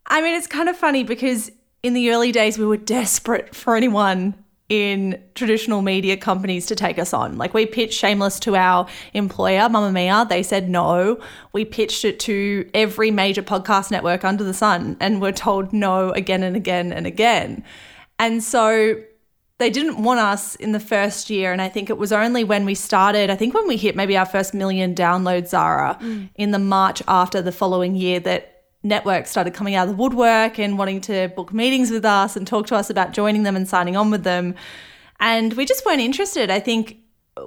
I 0.07 0.21
mean, 0.21 0.35
it's 0.35 0.47
kind 0.47 0.67
of 0.67 0.75
funny 0.75 1.05
because 1.05 1.49
in 1.81 1.93
the 1.93 2.11
early 2.11 2.33
days, 2.33 2.57
we 2.57 2.65
were 2.65 2.75
desperate 2.75 3.55
for 3.55 3.77
anyone 3.77 4.42
in 4.73 5.21
traditional 5.35 5.83
media 5.83 6.17
companies 6.17 6.65
to 6.65 6.75
take 6.75 6.97
us 6.97 7.13
on. 7.13 7.37
Like 7.37 7.53
we 7.53 7.67
pitched 7.67 7.93
Shameless 7.93 8.39
to 8.39 8.55
our 8.55 8.87
employer, 9.13 9.69
Mamamia. 9.69 10.27
They 10.27 10.41
said 10.41 10.67
no. 10.67 11.21
We 11.51 11.63
pitched 11.63 12.03
it 12.03 12.19
to 12.21 12.67
every 12.73 13.11
major 13.11 13.43
podcast 13.43 13.91
network 13.91 14.23
under 14.23 14.43
the 14.43 14.53
sun 14.53 14.97
and 14.99 15.21
were 15.21 15.31
told 15.31 15.73
no 15.73 16.09
again 16.09 16.41
and 16.41 16.55
again 16.55 16.91
and 16.91 17.05
again. 17.05 17.63
And 18.17 18.43
so 18.43 18.95
they 19.59 19.69
didn't 19.69 20.01
want 20.01 20.19
us 20.19 20.55
in 20.55 20.71
the 20.71 20.79
first 20.79 21.29
year. 21.29 21.53
And 21.53 21.61
I 21.61 21.69
think 21.69 21.91
it 21.91 21.99
was 21.99 22.11
only 22.11 22.43
when 22.43 22.65
we 22.65 22.73
started, 22.73 23.29
I 23.29 23.35
think 23.35 23.53
when 23.53 23.67
we 23.67 23.77
hit 23.77 23.95
maybe 23.95 24.17
our 24.17 24.25
first 24.25 24.55
million 24.55 24.95
downloads, 24.95 25.49
Zara, 25.49 25.99
mm. 26.01 26.31
in 26.33 26.49
the 26.49 26.57
March 26.57 27.03
after 27.07 27.43
the 27.43 27.51
following 27.51 27.95
year 27.95 28.19
that 28.21 28.52
networks 28.83 29.31
started 29.31 29.53
coming 29.53 29.75
out 29.75 29.87
of 29.87 29.95
the 29.95 30.01
woodwork 30.01 30.59
and 30.59 30.77
wanting 30.77 31.01
to 31.01 31.29
book 31.29 31.53
meetings 31.53 31.89
with 31.89 32.05
us 32.05 32.35
and 32.35 32.45
talk 32.45 32.67
to 32.67 32.75
us 32.75 32.89
about 32.89 33.13
joining 33.13 33.43
them 33.43 33.55
and 33.55 33.67
signing 33.67 33.95
on 33.95 34.11
with 34.11 34.23
them. 34.23 34.55
And 35.19 35.53
we 35.53 35.65
just 35.65 35.85
weren't 35.85 36.01
interested. 36.01 36.51
I 36.51 36.59
think 36.59 36.97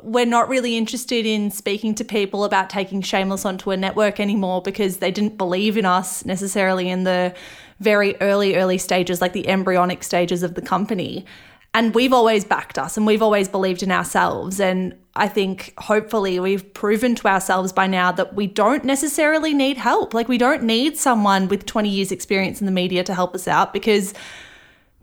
we're 0.02 0.26
not 0.26 0.49
really 0.49 0.76
interested 0.76 1.26
in 1.26 1.50
speaking 1.50 1.95
to 1.95 2.05
people 2.05 2.45
about 2.45 2.71
taking 2.71 3.02
Shameless 3.02 3.45
onto 3.45 3.71
a 3.71 3.76
network 3.76 4.19
anymore 4.19 4.62
because 4.62 4.97
they 4.97 5.11
didn't 5.11 5.37
believe 5.37 5.76
in 5.76 5.85
us 5.85 6.25
necessarily 6.25 6.88
in 6.88 7.05
the 7.05 7.35
very 7.78 8.16
early, 8.21 8.57
early 8.57 8.78
stages, 8.78 9.21
like 9.21 9.33
the 9.33 9.47
embryonic 9.49 10.02
stages 10.02 10.43
of 10.43 10.55
the 10.55 10.62
company. 10.62 11.25
And 11.76 11.95
we've 11.95 12.14
always 12.14 12.42
backed 12.42 12.78
us 12.78 12.97
and 12.97 13.06
we've 13.06 13.21
always 13.21 13.50
believed 13.50 13.83
in 13.83 13.92
ourselves. 13.92 14.61
And 14.61 14.97
I 15.14 15.28
think 15.28 15.75
hopefully 15.76 16.40
we've 16.40 16.73
proven 16.73 17.14
to 17.16 17.28
ourselves 17.28 17.71
by 17.71 17.87
now 17.87 18.11
that 18.12 18.33
we 18.33 18.47
don't 18.47 18.83
necessarily 18.83 19.52
need 19.52 19.76
help. 19.76 20.14
Like, 20.14 20.26
we 20.26 20.38
don't 20.38 20.62
need 20.62 20.97
someone 20.97 21.49
with 21.49 21.66
20 21.66 21.90
years' 21.90 22.11
experience 22.11 22.61
in 22.61 22.64
the 22.64 22.73
media 22.73 23.04
to 23.04 23.12
help 23.12 23.35
us 23.35 23.47
out 23.47 23.75
because, 23.75 24.14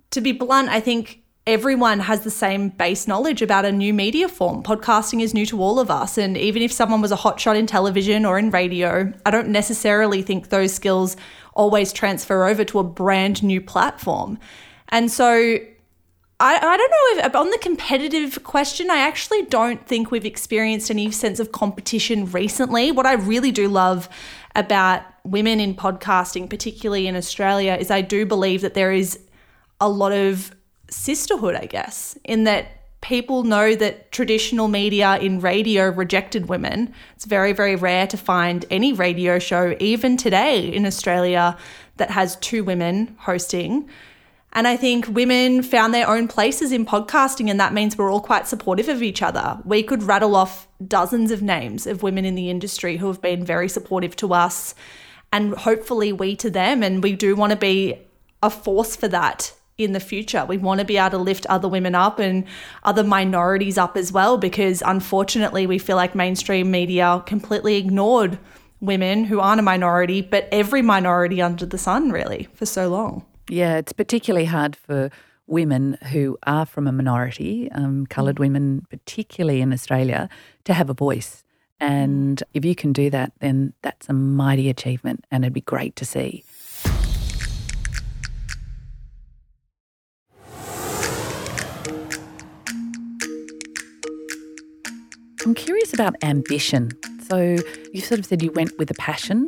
to 0.09 0.19
be 0.19 0.31
blunt, 0.31 0.69
I 0.69 0.79
think 0.79 1.21
everyone 1.45 1.99
has 1.99 2.21
the 2.21 2.31
same 2.31 2.69
base 2.69 3.07
knowledge 3.07 3.43
about 3.43 3.65
a 3.65 3.71
new 3.71 3.93
media 3.93 4.27
form. 4.27 4.63
Podcasting 4.63 5.21
is 5.21 5.31
new 5.31 5.45
to 5.45 5.61
all 5.61 5.79
of 5.79 5.91
us. 5.91 6.17
And 6.17 6.35
even 6.35 6.63
if 6.63 6.71
someone 6.71 7.01
was 7.01 7.11
a 7.11 7.17
hotshot 7.17 7.55
in 7.55 7.67
television 7.67 8.25
or 8.25 8.39
in 8.39 8.49
radio, 8.49 9.13
I 9.27 9.29
don't 9.29 9.49
necessarily 9.49 10.23
think 10.23 10.49
those 10.49 10.73
skills 10.73 11.17
always 11.53 11.93
transfer 11.93 12.45
over 12.47 12.63
to 12.65 12.79
a 12.79 12.83
brand 12.83 13.43
new 13.43 13.61
platform. 13.61 14.39
And 14.89 15.11
so 15.11 15.59
I, 16.43 16.57
I 16.57 16.75
don't 16.77 16.91
know 16.91 17.25
if 17.25 17.35
on 17.35 17.51
the 17.51 17.57
competitive 17.59 18.43
question, 18.43 18.91
I 18.91 18.97
actually 18.97 19.43
don't 19.43 19.87
think 19.87 20.11
we've 20.11 20.25
experienced 20.25 20.91
any 20.91 21.09
sense 21.09 21.39
of 21.39 21.53
competition 21.53 22.29
recently. 22.31 22.91
What 22.91 23.05
I 23.05 23.13
really 23.13 23.51
do 23.53 23.69
love 23.69 24.09
about 24.53 25.03
women 25.23 25.61
in 25.61 25.73
podcasting, 25.73 26.49
particularly 26.49 27.07
in 27.07 27.15
Australia, 27.15 27.77
is 27.79 27.89
I 27.89 28.01
do 28.01 28.25
believe 28.25 28.59
that 28.59 28.73
there 28.73 28.91
is 28.91 29.19
a 29.79 29.87
lot 29.87 30.11
of 30.11 30.53
sisterhood, 30.89 31.55
I 31.55 31.65
guess, 31.65 32.17
in 32.25 32.43
that 32.43 32.99
people 32.99 33.43
know 33.43 33.73
that 33.75 34.11
traditional 34.11 34.67
media 34.67 35.17
in 35.19 35.39
radio 35.39 35.87
rejected 35.91 36.49
women. 36.49 36.93
It's 37.15 37.23
very, 37.23 37.53
very 37.53 37.77
rare 37.77 38.05
to 38.07 38.17
find 38.17 38.65
any 38.69 38.91
radio 38.91 39.39
show, 39.39 39.77
even 39.79 40.17
today 40.17 40.67
in 40.67 40.85
Australia, 40.85 41.57
that 41.95 42.11
has 42.11 42.35
two 42.37 42.65
women 42.65 43.15
hosting. 43.19 43.89
And 44.55 44.67
I 44.67 44.77
think 44.77 45.07
women 45.07 45.63
found 45.63 45.95
their 45.95 46.07
own 46.07 46.27
places 46.27 46.71
in 46.71 46.85
podcasting, 46.85 47.49
and 47.49 47.59
that 47.59 47.73
means 47.73 47.97
we're 47.97 48.11
all 48.11 48.21
quite 48.21 48.47
supportive 48.47 48.87
of 48.87 49.01
each 49.01 49.23
other. 49.23 49.59
We 49.65 49.81
could 49.81 50.03
rattle 50.03 50.35
off 50.35 50.67
dozens 50.87 51.31
of 51.31 51.41
names 51.41 51.87
of 51.87 52.03
women 52.03 52.23
in 52.23 52.35
the 52.35 52.51
industry 52.51 52.97
who 52.97 53.07
have 53.07 53.19
been 53.19 53.43
very 53.43 53.67
supportive 53.67 54.15
to 54.17 54.33
us, 54.33 54.75
and 55.31 55.55
hopefully 55.55 56.13
we 56.13 56.35
to 56.35 56.51
them. 56.51 56.83
And 56.83 57.01
we 57.01 57.15
do 57.15 57.35
want 57.35 57.49
to 57.49 57.57
be 57.57 57.97
a 58.43 58.51
force 58.51 58.95
for 58.95 59.07
that 59.07 59.53
in 59.79 59.93
the 59.93 59.99
future. 59.99 60.45
We 60.45 60.59
want 60.59 60.81
to 60.81 60.85
be 60.85 60.97
able 60.97 61.09
to 61.09 61.17
lift 61.17 61.47
other 61.47 61.67
women 61.67 61.95
up 61.95 62.19
and 62.19 62.45
other 62.83 63.03
minorities 63.03 63.79
up 63.79 63.97
as 63.97 64.11
well, 64.11 64.37
because 64.37 64.83
unfortunately, 64.85 65.65
we 65.65 65.79
feel 65.79 65.95
like 65.95 66.13
mainstream 66.13 66.69
media 66.69 67.23
completely 67.25 67.77
ignored 67.77 68.37
women 68.81 69.23
who 69.25 69.39
aren't 69.39 69.61
a 69.61 69.63
minority, 69.63 70.21
but 70.21 70.47
every 70.51 70.83
minority 70.83 71.41
under 71.41 71.65
the 71.65 71.79
sun, 71.79 72.11
really, 72.11 72.49
for 72.53 72.67
so 72.67 72.87
long. 72.87 73.25
Yeah, 73.49 73.77
it's 73.77 73.93
particularly 73.93 74.45
hard 74.45 74.75
for 74.75 75.09
women 75.47 75.97
who 76.11 76.37
are 76.43 76.65
from 76.65 76.87
a 76.87 76.91
minority, 76.91 77.69
um, 77.73 78.05
coloured 78.05 78.37
mm. 78.37 78.39
women, 78.39 78.87
particularly 78.89 79.61
in 79.61 79.73
Australia, 79.73 80.29
to 80.63 80.73
have 80.73 80.89
a 80.89 80.93
voice. 80.93 81.43
And 81.79 82.41
if 82.53 82.63
you 82.63 82.75
can 82.75 82.93
do 82.93 83.09
that, 83.09 83.33
then 83.39 83.73
that's 83.81 84.07
a 84.07 84.13
mighty 84.13 84.69
achievement 84.69 85.25
and 85.29 85.43
it'd 85.43 85.53
be 85.53 85.61
great 85.61 85.95
to 85.97 86.05
see. 86.05 86.45
I'm 95.45 95.53
curious 95.53 95.93
about 95.93 96.15
ambition. 96.23 96.91
So 97.27 97.57
you 97.93 97.99
sort 97.99 98.19
of 98.19 98.25
said 98.25 98.41
you 98.41 98.51
went 98.53 98.77
with 98.77 98.89
a 98.89 98.93
passion. 98.93 99.47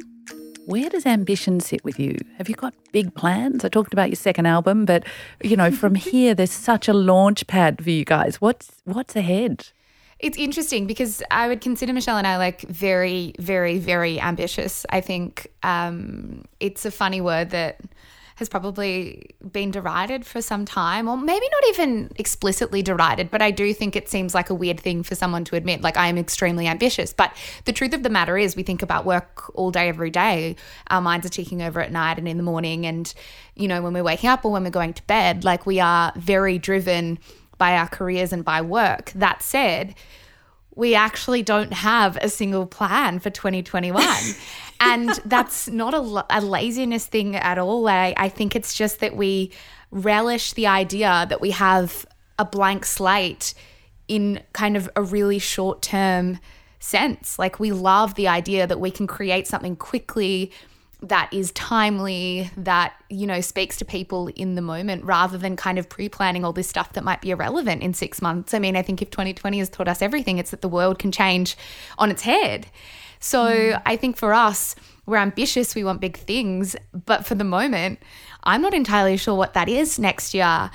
Where 0.66 0.90
does 0.90 1.06
ambition 1.06 1.60
sit 1.60 1.84
with 1.84 2.00
you? 2.00 2.18
Have 2.38 2.50
you 2.50 2.56
got 2.56 2.74
big 2.92 3.14
plans? 3.14 3.64
I 3.64 3.70
talked 3.70 3.94
about 3.94 4.10
your 4.10 4.16
second 4.16 4.48
album, 4.48 4.86
but 4.86 5.06
you 5.44 5.56
know, 5.56 5.72
from 5.72 5.96
here 6.12 6.34
there's 6.34 6.52
such 6.52 6.88
a 6.88 6.94
launch 6.94 7.46
pad 7.48 7.84
for 7.84 7.90
you 7.90 8.04
guys. 8.04 8.42
What's 8.42 8.82
what's 8.84 9.16
ahead? 9.16 9.68
It's 10.18 10.38
interesting 10.38 10.88
because 10.88 11.22
I 11.30 11.48
would 11.48 11.62
consider 11.62 11.94
Michelle 11.94 12.18
and 12.18 12.26
I 12.26 12.38
like 12.38 12.62
very, 12.62 13.34
very, 13.38 13.78
very 13.78 14.20
ambitious. 14.20 14.86
I 14.90 15.02
think 15.02 15.48
um, 15.62 16.46
it's 16.60 16.86
a 16.86 16.92
funny 16.92 17.22
word 17.22 17.50
that 17.52 17.82
has 18.36 18.50
probably 18.50 19.30
been 19.52 19.72
derided 19.72 20.26
for 20.26 20.42
some 20.42 20.66
time, 20.66 21.08
or 21.08 21.16
maybe 21.16 21.46
not 21.52 21.70
even 21.70 22.12
explicitly 22.18 22.82
derided, 22.82 23.32
but 23.32 23.42
I 23.42 23.50
do 23.50 23.74
think 23.74 23.96
it 23.96 24.10
seems 24.10 24.36
like 24.36 24.50
a 24.50 24.54
weird 24.54 24.80
thing 24.80 25.04
for 25.04 25.16
someone 25.16 25.46
to 25.46 25.56
admit. 25.56 25.82
Like, 25.82 25.96
I 25.96 26.08
am 26.08 26.18
extremely 26.18 26.68
ambitious. 26.68 27.14
But 27.14 27.36
the 27.64 27.72
truth 27.72 27.94
of 27.94 28.04
the 28.04 28.10
matter 28.10 28.38
is, 28.38 28.56
we 28.56 28.64
think 28.64 28.82
about 28.82 29.06
work 29.06 29.50
all 29.56 29.72
day, 29.72 29.88
every 29.88 30.10
day. 30.10 30.58
Our 30.90 31.00
minds 31.00 31.26
are 31.26 31.30
ticking 31.30 31.62
over 31.62 31.80
at 31.80 31.94
night 31.94 32.18
and 32.18 32.28
in 32.28 32.36
the 32.36 32.44
morning. 32.44 32.86
And, 32.86 33.12
you 33.56 33.70
know, 33.70 33.82
when 33.82 33.94
we're 33.94 34.04
waking 34.04 34.30
up 34.30 34.44
or 34.44 34.52
when 34.52 34.64
we're 34.66 34.70
going 34.70 34.94
to 34.94 35.04
bed, 35.04 35.46
like, 35.46 35.66
we 35.66 35.80
are 35.80 36.12
very 36.18 36.58
driven 36.58 37.20
by 37.58 37.78
our 37.78 37.88
careers 37.88 38.34
and 38.34 38.44
by 38.44 38.62
work. 38.62 39.12
That 39.16 39.42
said, 39.42 39.96
we 40.76 40.94
actually 40.94 41.42
don't 41.42 41.72
have 41.72 42.18
a 42.18 42.28
single 42.28 42.66
plan 42.66 43.20
for 43.20 43.30
2021. 43.30 44.04
and 44.80 45.10
that's 45.26 45.68
not 45.68 45.94
a, 45.94 46.26
a, 46.30 46.42
laziness 46.42 47.06
thing 47.06 47.36
at 47.36 47.58
all. 47.58 47.88
I, 47.88 48.14
I 48.18 48.30
think 48.30 48.56
it's 48.56 48.74
just 48.74 49.00
that 49.00 49.16
we 49.16 49.52
relish 49.92 50.54
the 50.54 50.68
idea 50.68 51.26
that 51.30 51.42
we 51.42 51.52
have 51.52 52.06
a 52.38 52.46
blank 52.46 52.86
slate 52.86 53.54
in 54.08 54.42
kind 54.54 54.76
of 54.76 54.90
a 54.96 55.02
really 55.02 55.40
short 55.40 55.82
term 55.82 56.40
sense. 56.80 57.40
Like 57.40 57.60
we 57.60 57.72
love 57.72 58.16
the 58.16 58.28
idea 58.28 58.68
that 58.68 58.80
we 58.80 58.92
can 58.92 59.08
create 59.08 59.48
something 59.48 59.76
quickly 59.76 60.52
that 61.02 61.32
is 61.32 61.52
timely, 61.52 62.50
that, 62.58 62.94
you 63.10 63.28
know, 63.28 63.42
speaks 63.42 63.78
to 63.78 63.86
people 63.86 64.28
in 64.30 64.56
the 64.56 64.62
moment 64.62 65.04
rather 65.04 65.38
than 65.38 65.56
kind 65.56 65.78
of 65.78 65.90
pre 65.90 66.10
planning 66.10 66.44
all 66.44 66.54
this 66.54 66.68
stuff 66.68 66.94
that 66.94 67.04
might 67.04 67.22
be 67.22 67.32
irrelevant 67.32 67.84
in 67.84 67.94
six 67.94 68.22
months. 68.22 68.54
I 68.54 68.60
mean, 68.60 68.76
I 68.76 68.82
think 68.82 69.02
if 69.02 69.10
2020 69.10 69.60
has 69.60 69.70
taught 69.70 69.88
us 69.88 70.02
everything, 70.02 70.38
it's 70.38 70.52
that 70.52 70.62
the 70.62 70.70
world 70.70 71.00
can 71.00 71.12
change 71.12 71.58
on 71.98 72.12
its 72.12 72.24
head. 72.24 72.68
So 73.26 73.44
mm. 73.48 73.82
I 73.88 73.96
think 73.96 74.18
for 74.18 74.36
us, 74.36 74.76
we're 75.08 75.18
ambitious, 75.18 75.74
we 75.74 75.84
want 75.84 76.00
big 76.00 76.16
things, 76.16 76.76
but 77.08 77.26
for 77.26 77.34
the 77.34 77.44
moment, 77.44 78.00
I'm 78.44 78.62
not 78.62 78.76
entirely 78.76 79.18
sure 79.18 79.34
what 79.34 79.56
that 79.56 79.68
is 79.68 79.98
next 79.98 80.36
year. 80.36 80.70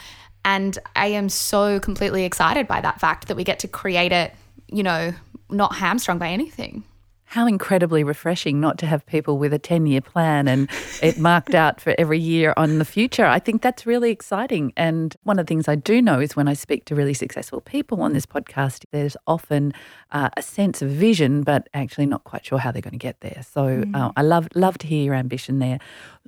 And 0.45 0.77
I 0.97 1.07
am 1.07 1.29
so 1.29 1.79
completely 1.79 2.25
excited 2.25 2.67
by 2.67 2.81
that 2.81 3.01
fact 3.01 3.29
that 3.29 3.37
we 3.37 3.45
get 3.45 3.61
to 3.61 3.69
create 3.69 4.11
it, 4.11 4.35
you 4.67 4.83
know, 4.83 5.15
not 5.49 5.77
hamstrung 5.77 6.19
by 6.19 6.31
anything 6.31 6.83
how 7.31 7.47
incredibly 7.47 8.03
refreshing 8.03 8.59
not 8.59 8.77
to 8.77 8.87
have 8.87 9.07
people 9.07 9.39
with 9.39 9.53
a 9.53 9.59
10 9.59 9.87
year 9.87 10.01
plan 10.01 10.49
and 10.49 10.69
it 11.01 11.17
marked 11.17 11.55
out 11.55 11.81
for 11.81 11.95
every 11.97 12.19
year 12.19 12.53
on 12.57 12.79
the 12.81 12.85
future. 12.85 13.25
I 13.25 13.39
think 13.39 13.63
that's 13.63 13.87
really 13.87 14.11
exciting. 14.11 14.73
And 14.77 15.15
one 15.23 15.39
of 15.39 15.47
the 15.47 15.49
things 15.49 15.69
I 15.69 15.77
do 15.77 16.03
know 16.03 16.19
is 16.19 16.35
when 16.35 16.49
I 16.49 16.55
speak 16.55 16.87
to 16.87 16.97
really 16.97 17.15
successful 17.15 17.61
people 17.61 18.03
on 18.03 18.15
this 18.15 18.27
podcast, 18.27 18.85
there's 18.91 19.17
often 19.29 19.73
uh, 20.11 20.31
a 20.37 20.43
sense 20.43 20.83
of 20.83 20.91
vision, 20.91 21.43
but 21.45 21.69
actually 21.73 22.07
not 22.07 22.25
quite 22.25 22.45
sure 22.45 22.59
how 22.59 22.73
they're 22.73 22.83
going 22.83 22.99
to 22.99 22.99
get 22.99 23.21
there. 23.21 23.43
So 23.49 23.85
mm. 23.85 23.95
uh, 23.95 24.11
I 24.17 24.23
love, 24.23 24.49
love 24.57 24.77
to 24.79 24.89
hear 24.89 25.05
your 25.05 25.15
ambition 25.15 25.61
there. 25.61 25.79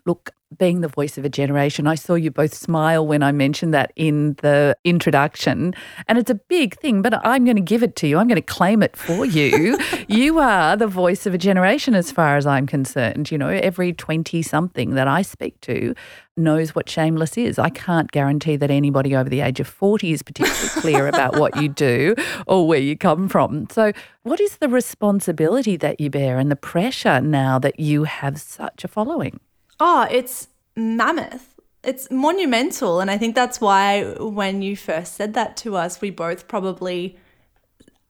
Look, 0.04 0.32
being 0.58 0.80
the 0.80 0.88
voice 0.88 1.18
of 1.18 1.24
a 1.24 1.28
generation, 1.28 1.86
I 1.86 1.94
saw 1.94 2.14
you 2.14 2.30
both 2.30 2.54
smile 2.54 3.06
when 3.06 3.22
I 3.22 3.32
mentioned 3.32 3.72
that 3.74 3.92
in 3.96 4.34
the 4.42 4.76
introduction. 4.84 5.74
And 6.08 6.18
it's 6.18 6.30
a 6.30 6.34
big 6.34 6.78
thing, 6.78 7.02
but 7.02 7.14
I'm 7.26 7.44
going 7.44 7.56
to 7.56 7.62
give 7.62 7.82
it 7.82 7.96
to 7.96 8.06
you. 8.06 8.18
I'm 8.18 8.28
going 8.28 8.36
to 8.36 8.42
claim 8.42 8.82
it 8.82 8.96
for 8.96 9.24
you. 9.24 9.78
you 10.08 10.38
are 10.38 10.76
the 10.76 10.86
voice 10.86 11.26
of 11.26 11.34
a 11.34 11.38
generation, 11.38 11.94
as 11.94 12.10
far 12.10 12.36
as 12.36 12.46
I'm 12.46 12.66
concerned. 12.66 13.30
You 13.30 13.38
know, 13.38 13.48
every 13.48 13.92
20 13.92 14.42
something 14.42 14.94
that 14.94 15.08
I 15.08 15.22
speak 15.22 15.60
to 15.62 15.94
knows 16.36 16.74
what 16.74 16.88
shameless 16.88 17.36
is. 17.36 17.58
I 17.58 17.68
can't 17.68 18.10
guarantee 18.10 18.56
that 18.56 18.70
anybody 18.70 19.14
over 19.14 19.28
the 19.28 19.40
age 19.40 19.60
of 19.60 19.68
40 19.68 20.12
is 20.12 20.22
particularly 20.22 20.68
clear 20.80 21.06
about 21.06 21.38
what 21.38 21.60
you 21.60 21.68
do 21.68 22.14
or 22.46 22.66
where 22.66 22.80
you 22.80 22.96
come 22.96 23.28
from. 23.28 23.68
So, 23.70 23.92
what 24.22 24.40
is 24.40 24.56
the 24.58 24.68
responsibility 24.68 25.76
that 25.76 26.00
you 26.00 26.08
bear 26.08 26.38
and 26.38 26.50
the 26.50 26.56
pressure 26.56 27.20
now 27.20 27.58
that 27.58 27.78
you 27.78 28.04
have 28.04 28.40
such 28.40 28.84
a 28.84 28.88
following? 28.88 29.40
Oh, 29.84 30.06
it's 30.08 30.46
mammoth. 30.76 31.58
It's 31.82 32.08
monumental. 32.08 33.00
And 33.00 33.10
I 33.10 33.18
think 33.18 33.34
that's 33.34 33.60
why 33.60 34.04
when 34.20 34.62
you 34.62 34.76
first 34.76 35.14
said 35.16 35.34
that 35.34 35.56
to 35.56 35.74
us, 35.74 36.00
we 36.00 36.10
both 36.10 36.46
probably 36.46 37.18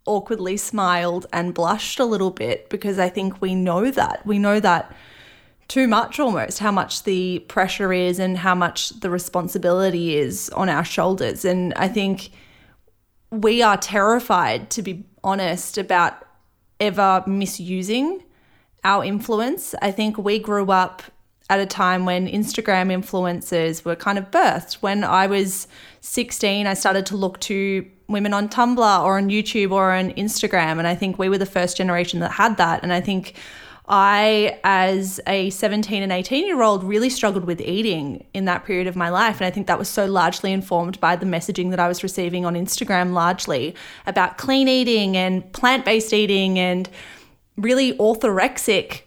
awkwardly 0.04 0.58
smiled 0.58 1.24
and 1.32 1.54
blushed 1.54 1.98
a 1.98 2.04
little 2.04 2.30
bit 2.30 2.68
because 2.68 2.98
I 2.98 3.08
think 3.08 3.40
we 3.40 3.54
know 3.54 3.90
that. 3.90 4.26
We 4.26 4.38
know 4.38 4.60
that 4.60 4.94
too 5.66 5.88
much 5.88 6.20
almost, 6.20 6.58
how 6.58 6.72
much 6.72 7.04
the 7.04 7.38
pressure 7.48 7.90
is 7.90 8.18
and 8.18 8.36
how 8.36 8.54
much 8.54 8.90
the 9.00 9.08
responsibility 9.08 10.18
is 10.18 10.50
on 10.50 10.68
our 10.68 10.84
shoulders. 10.84 11.42
And 11.42 11.72
I 11.72 11.88
think 11.88 12.32
we 13.30 13.62
are 13.62 13.78
terrified, 13.78 14.68
to 14.72 14.82
be 14.82 15.06
honest, 15.24 15.78
about 15.78 16.22
ever 16.78 17.24
misusing 17.26 18.24
our 18.84 19.02
influence. 19.02 19.74
I 19.80 19.90
think 19.90 20.18
we 20.18 20.38
grew 20.38 20.70
up 20.70 21.02
at 21.52 21.60
a 21.60 21.66
time 21.66 22.06
when 22.06 22.26
Instagram 22.26 22.90
influencers 22.90 23.84
were 23.84 23.94
kind 23.94 24.16
of 24.16 24.30
birthed. 24.30 24.74
When 24.76 25.04
I 25.04 25.26
was 25.26 25.68
16, 26.00 26.66
I 26.66 26.72
started 26.72 27.04
to 27.06 27.16
look 27.16 27.38
to 27.40 27.86
women 28.08 28.32
on 28.32 28.48
Tumblr 28.48 29.04
or 29.04 29.18
on 29.18 29.28
YouTube 29.28 29.70
or 29.70 29.92
on 29.92 30.12
Instagram. 30.12 30.78
And 30.78 30.86
I 30.86 30.94
think 30.94 31.18
we 31.18 31.28
were 31.28 31.36
the 31.36 31.44
first 31.44 31.76
generation 31.76 32.20
that 32.20 32.32
had 32.32 32.56
that. 32.56 32.82
And 32.82 32.90
I 32.90 33.02
think 33.02 33.34
I, 33.86 34.60
as 34.64 35.20
a 35.26 35.50
17 35.50 36.02
and 36.02 36.10
18 36.10 36.46
year 36.46 36.62
old, 36.62 36.84
really 36.84 37.10
struggled 37.10 37.44
with 37.44 37.60
eating 37.60 38.24
in 38.32 38.46
that 38.46 38.64
period 38.64 38.86
of 38.86 38.96
my 38.96 39.10
life. 39.10 39.38
And 39.38 39.46
I 39.46 39.50
think 39.50 39.66
that 39.66 39.78
was 39.78 39.90
so 39.90 40.06
largely 40.06 40.52
informed 40.52 40.98
by 41.00 41.16
the 41.16 41.26
messaging 41.26 41.68
that 41.68 41.80
I 41.80 41.86
was 41.86 42.02
receiving 42.02 42.46
on 42.46 42.54
Instagram, 42.54 43.12
largely 43.12 43.74
about 44.06 44.38
clean 44.38 44.68
eating 44.68 45.18
and 45.18 45.52
plant 45.52 45.84
based 45.84 46.14
eating 46.14 46.58
and 46.58 46.88
really 47.58 47.92
orthorexic 47.98 49.02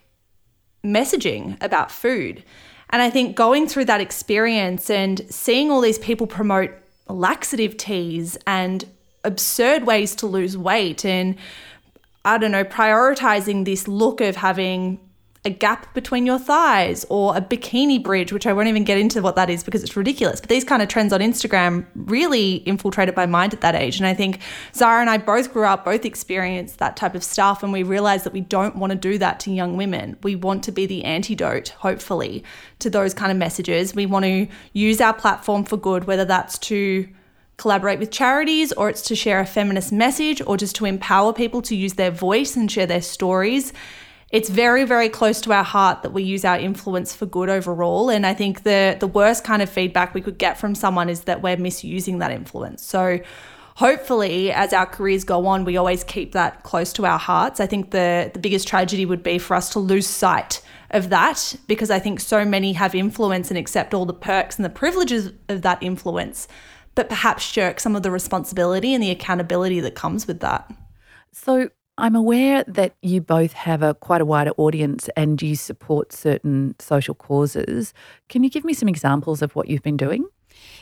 messaging 0.85 1.61
about 1.61 1.91
food. 1.91 2.43
And 2.91 3.01
I 3.01 3.09
think 3.09 3.35
going 3.35 3.67
through 3.67 3.85
that 3.85 4.01
experience 4.01 4.89
and 4.89 5.21
seeing 5.29 5.71
all 5.71 5.81
these 5.81 5.99
people 5.99 6.27
promote 6.27 6.71
laxative 7.09 7.77
teas 7.77 8.37
and 8.47 8.85
absurd 9.23 9.85
ways 9.85 10.15
to 10.15 10.27
lose 10.27 10.57
weight 10.57 11.03
and 11.03 11.35
I 12.23 12.39
don't 12.39 12.51
know, 12.51 12.63
prioritizing 12.63 13.65
this 13.65 13.87
look 13.87 14.19
of 14.19 14.35
having 14.35 14.99
a 15.45 15.49
gap 15.49 15.93
between 15.93 16.25
your 16.25 16.39
thighs 16.39 17.05
or 17.09 17.37
a 17.37 17.41
bikini 17.41 18.01
bridge, 18.01 18.33
which 18.33 18.47
I 18.47 18.53
won't 18.53 18.67
even 18.67 18.83
get 18.83 18.97
into 18.97 19.21
what 19.21 19.35
that 19.35 19.49
is 19.49 19.63
because 19.63 19.83
it's 19.83 19.95
ridiculous. 19.95 20.41
But 20.41 20.49
these 20.49 20.63
kind 20.63 20.81
of 20.81 20.87
trends 20.87 21.13
on 21.13 21.19
Instagram 21.19 21.85
really 21.95 22.55
infiltrated 22.55 23.15
my 23.15 23.27
mind 23.27 23.53
at 23.53 23.61
that 23.61 23.75
age. 23.75 23.97
And 23.97 24.07
I 24.07 24.15
think 24.15 24.39
Zara 24.73 25.01
and 25.01 25.09
I 25.09 25.19
both 25.19 25.53
grew 25.53 25.65
up, 25.65 25.85
both 25.85 26.03
experienced 26.03 26.79
that 26.79 26.97
type 26.97 27.13
of 27.13 27.23
stuff. 27.23 27.61
And 27.61 27.71
we 27.71 27.83
realized 27.83 28.25
that 28.25 28.33
we 28.33 28.41
don't 28.41 28.75
want 28.75 28.91
to 28.91 28.97
do 28.97 29.17
that 29.19 29.39
to 29.41 29.51
young 29.51 29.77
women. 29.77 30.17
We 30.23 30.35
want 30.35 30.63
to 30.63 30.71
be 30.71 30.87
the 30.87 31.03
antidote, 31.03 31.69
hopefully, 31.69 32.43
to 32.79 32.89
those 32.89 33.13
kind 33.13 33.31
of 33.31 33.37
messages. 33.37 33.93
We 33.93 34.07
want 34.07 34.25
to 34.25 34.47
use 34.73 34.99
our 34.99 35.13
platform 35.13 35.63
for 35.63 35.77
good, 35.77 36.05
whether 36.05 36.25
that's 36.25 36.57
to 36.59 37.07
collaborate 37.57 37.99
with 37.99 38.11
charities 38.11 38.73
or 38.73 38.89
it's 38.89 39.01
to 39.03 39.15
share 39.15 39.39
a 39.39 39.45
feminist 39.45 39.91
message 39.91 40.41
or 40.45 40.57
just 40.57 40.75
to 40.75 40.85
empower 40.85 41.31
people 41.31 41.61
to 41.61 41.75
use 41.75 41.93
their 41.93 42.11
voice 42.11 42.57
and 42.57 42.69
share 42.69 42.85
their 42.85 43.01
stories 43.01 43.71
it's 44.31 44.49
very 44.49 44.85
very 44.85 45.09
close 45.09 45.39
to 45.41 45.53
our 45.53 45.63
heart 45.63 46.03
that 46.03 46.11
we 46.11 46.23
use 46.23 46.43
our 46.43 46.57
influence 46.57 47.15
for 47.15 47.25
good 47.25 47.49
overall. 47.49 48.09
And 48.09 48.25
i 48.25 48.33
think 48.33 48.63
the 48.63 48.97
the 48.99 49.07
worst 49.07 49.43
kind 49.43 49.61
of 49.61 49.69
feedback 49.69 50.13
we 50.13 50.21
could 50.21 50.37
get 50.37 50.57
from 50.57 50.75
someone 50.75 51.09
is 51.09 51.21
that 51.21 51.41
we're 51.41 51.57
misusing 51.57 52.19
that 52.19 52.31
influence. 52.31 52.83
So 52.83 53.19
hopefully 53.75 54.51
as 54.51 54.71
our 54.71 54.85
careers 54.85 55.23
go 55.23 55.47
on 55.47 55.65
we 55.65 55.77
always 55.77 56.03
keep 56.03 56.31
that 56.31 56.63
close 56.63 56.93
to 56.93 57.05
our 57.05 57.19
hearts. 57.19 57.59
I 57.59 57.67
think 57.67 57.91
the 57.91 58.31
the 58.33 58.39
biggest 58.39 58.67
tragedy 58.67 59.05
would 59.05 59.23
be 59.23 59.37
for 59.37 59.55
us 59.55 59.69
to 59.69 59.79
lose 59.79 60.07
sight 60.07 60.61
of 60.91 61.09
that 61.09 61.55
because 61.67 61.89
i 61.89 61.97
think 61.97 62.19
so 62.19 62.45
many 62.45 62.73
have 62.73 62.93
influence 62.93 63.49
and 63.49 63.57
accept 63.57 63.93
all 63.93 64.05
the 64.05 64.13
perks 64.13 64.55
and 64.55 64.63
the 64.63 64.69
privileges 64.69 65.33
of 65.49 65.63
that 65.63 65.81
influence 65.81 66.47
but 66.95 67.09
perhaps 67.09 67.43
shirk 67.43 67.79
some 67.79 67.95
of 67.95 68.03
the 68.03 68.09
responsibility 68.09 68.93
and 68.93 69.03
the 69.03 69.11
accountability 69.11 69.81
that 69.81 69.95
comes 69.95 70.25
with 70.25 70.39
that. 70.39 70.73
So 71.33 71.69
I'm 71.97 72.15
aware 72.15 72.63
that 72.67 72.95
you 73.01 73.21
both 73.21 73.53
have 73.53 73.81
a 73.81 73.93
quite 73.93 74.21
a 74.21 74.25
wider 74.25 74.51
audience 74.57 75.09
and 75.15 75.41
you 75.41 75.55
support 75.55 76.11
certain 76.11 76.75
social 76.79 77.15
causes. 77.15 77.93
Can 78.27 78.43
you 78.43 78.49
give 78.49 78.65
me 78.65 78.73
some 78.73 78.89
examples 78.89 79.41
of 79.41 79.55
what 79.55 79.69
you've 79.69 79.83
been 79.83 79.97
doing? 79.97 80.27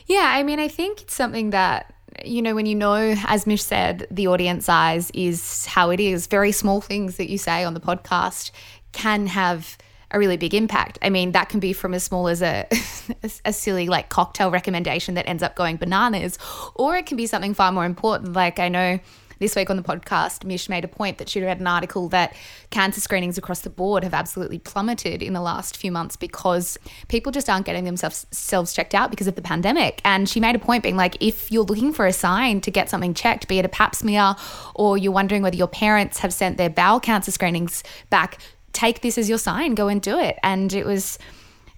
Yeah, 0.06 0.32
I 0.34 0.42
mean, 0.42 0.58
I 0.58 0.68
think 0.68 1.02
it's 1.02 1.14
something 1.14 1.50
that 1.50 1.94
you 2.24 2.42
know, 2.42 2.54
when 2.54 2.66
you 2.66 2.74
know, 2.74 3.14
as 3.26 3.46
Mish 3.46 3.62
said, 3.62 4.06
the 4.10 4.28
audience 4.28 4.66
size 4.66 5.10
is 5.14 5.66
how 5.66 5.90
it 5.90 5.98
is, 5.98 6.26
very 6.26 6.52
small 6.52 6.80
things 6.80 7.16
that 7.16 7.28
you 7.28 7.38
say 7.38 7.64
on 7.64 7.74
the 7.74 7.80
podcast 7.80 8.52
can 8.92 9.26
have 9.26 9.76
a 10.10 10.18
really 10.18 10.36
big 10.36 10.54
impact. 10.54 10.98
I 11.02 11.10
mean, 11.10 11.32
that 11.32 11.48
can 11.48 11.58
be 11.58 11.72
from 11.72 11.92
as 11.92 12.04
small 12.04 12.28
as 12.28 12.40
a, 12.40 12.68
a 13.44 13.52
silly 13.52 13.88
like 13.88 14.10
cocktail 14.10 14.50
recommendation 14.50 15.14
that 15.14 15.28
ends 15.28 15.42
up 15.42 15.56
going 15.56 15.76
bananas, 15.76 16.38
or 16.76 16.96
it 16.96 17.06
can 17.06 17.16
be 17.16 17.26
something 17.26 17.52
far 17.52 17.72
more 17.72 17.84
important. 17.84 18.32
Like 18.32 18.60
I 18.60 18.68
know 18.68 19.00
this 19.38 19.56
week 19.56 19.70
on 19.70 19.76
the 19.76 19.82
podcast, 19.82 20.44
Mish 20.44 20.68
made 20.68 20.84
a 20.84 20.88
point 20.88 21.18
that 21.18 21.28
she'd 21.28 21.42
read 21.42 21.60
an 21.60 21.66
article 21.66 22.08
that 22.10 22.34
cancer 22.70 23.00
screenings 23.00 23.38
across 23.38 23.60
the 23.60 23.70
board 23.70 24.04
have 24.04 24.14
absolutely 24.14 24.58
plummeted 24.58 25.22
in 25.22 25.32
the 25.32 25.40
last 25.40 25.76
few 25.76 25.90
months 25.90 26.16
because 26.16 26.78
people 27.08 27.32
just 27.32 27.48
aren't 27.48 27.66
getting 27.66 27.84
themselves 27.84 28.26
selves 28.30 28.72
checked 28.72 28.94
out 28.94 29.10
because 29.10 29.26
of 29.26 29.34
the 29.34 29.42
pandemic. 29.42 30.00
And 30.04 30.28
she 30.28 30.40
made 30.40 30.54
a 30.54 30.58
point 30.58 30.82
being 30.82 30.96
like, 30.96 31.16
if 31.20 31.50
you're 31.50 31.64
looking 31.64 31.92
for 31.92 32.06
a 32.06 32.12
sign 32.12 32.60
to 32.62 32.70
get 32.70 32.88
something 32.88 33.14
checked, 33.14 33.48
be 33.48 33.58
it 33.58 33.64
a 33.64 33.68
pap 33.68 33.94
smear 33.94 34.36
or 34.74 34.96
you're 34.98 35.12
wondering 35.12 35.42
whether 35.42 35.56
your 35.56 35.68
parents 35.68 36.18
have 36.18 36.32
sent 36.32 36.56
their 36.56 36.70
bowel 36.70 37.00
cancer 37.00 37.30
screenings 37.30 37.82
back, 38.10 38.38
take 38.72 39.00
this 39.00 39.18
as 39.18 39.28
your 39.28 39.38
sign, 39.38 39.74
go 39.74 39.88
and 39.88 40.02
do 40.02 40.18
it. 40.18 40.38
And 40.42 40.72
it 40.72 40.84
was 40.84 41.18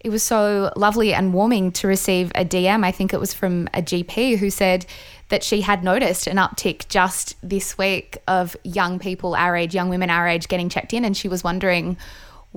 it 0.07 0.11
was 0.11 0.23
so 0.23 0.73
lovely 0.77 1.13
and 1.13 1.35
warming 1.35 1.73
to 1.73 1.89
receive 1.89 2.31
a 2.37 2.45
DM. 2.45 2.85
I 2.85 2.93
think 2.93 3.13
it 3.13 3.19
was 3.19 3.35
from 3.35 3.67
a 3.75 3.83
GP 3.83 4.39
who 4.39 4.51
said 4.51 4.87
that 5.29 5.43
she 5.43 5.61
had 5.61 5.83
noticed 5.83 6.27
an 6.27 6.37
uptick 6.37 6.89
just 6.89 7.37
this 7.43 7.77
week 7.77 8.19
of 8.29 8.57
young 8.63 8.99
people 8.99 9.35
our 9.35 9.57
age, 9.57 9.75
young 9.75 9.89
women 9.89 10.11
our 10.11 10.29
age 10.29 10.49
getting 10.49 10.69
checked 10.69 10.95
in. 10.95 11.05
And 11.05 11.17
she 11.17 11.29
was 11.29 11.43
wondering 11.43 11.97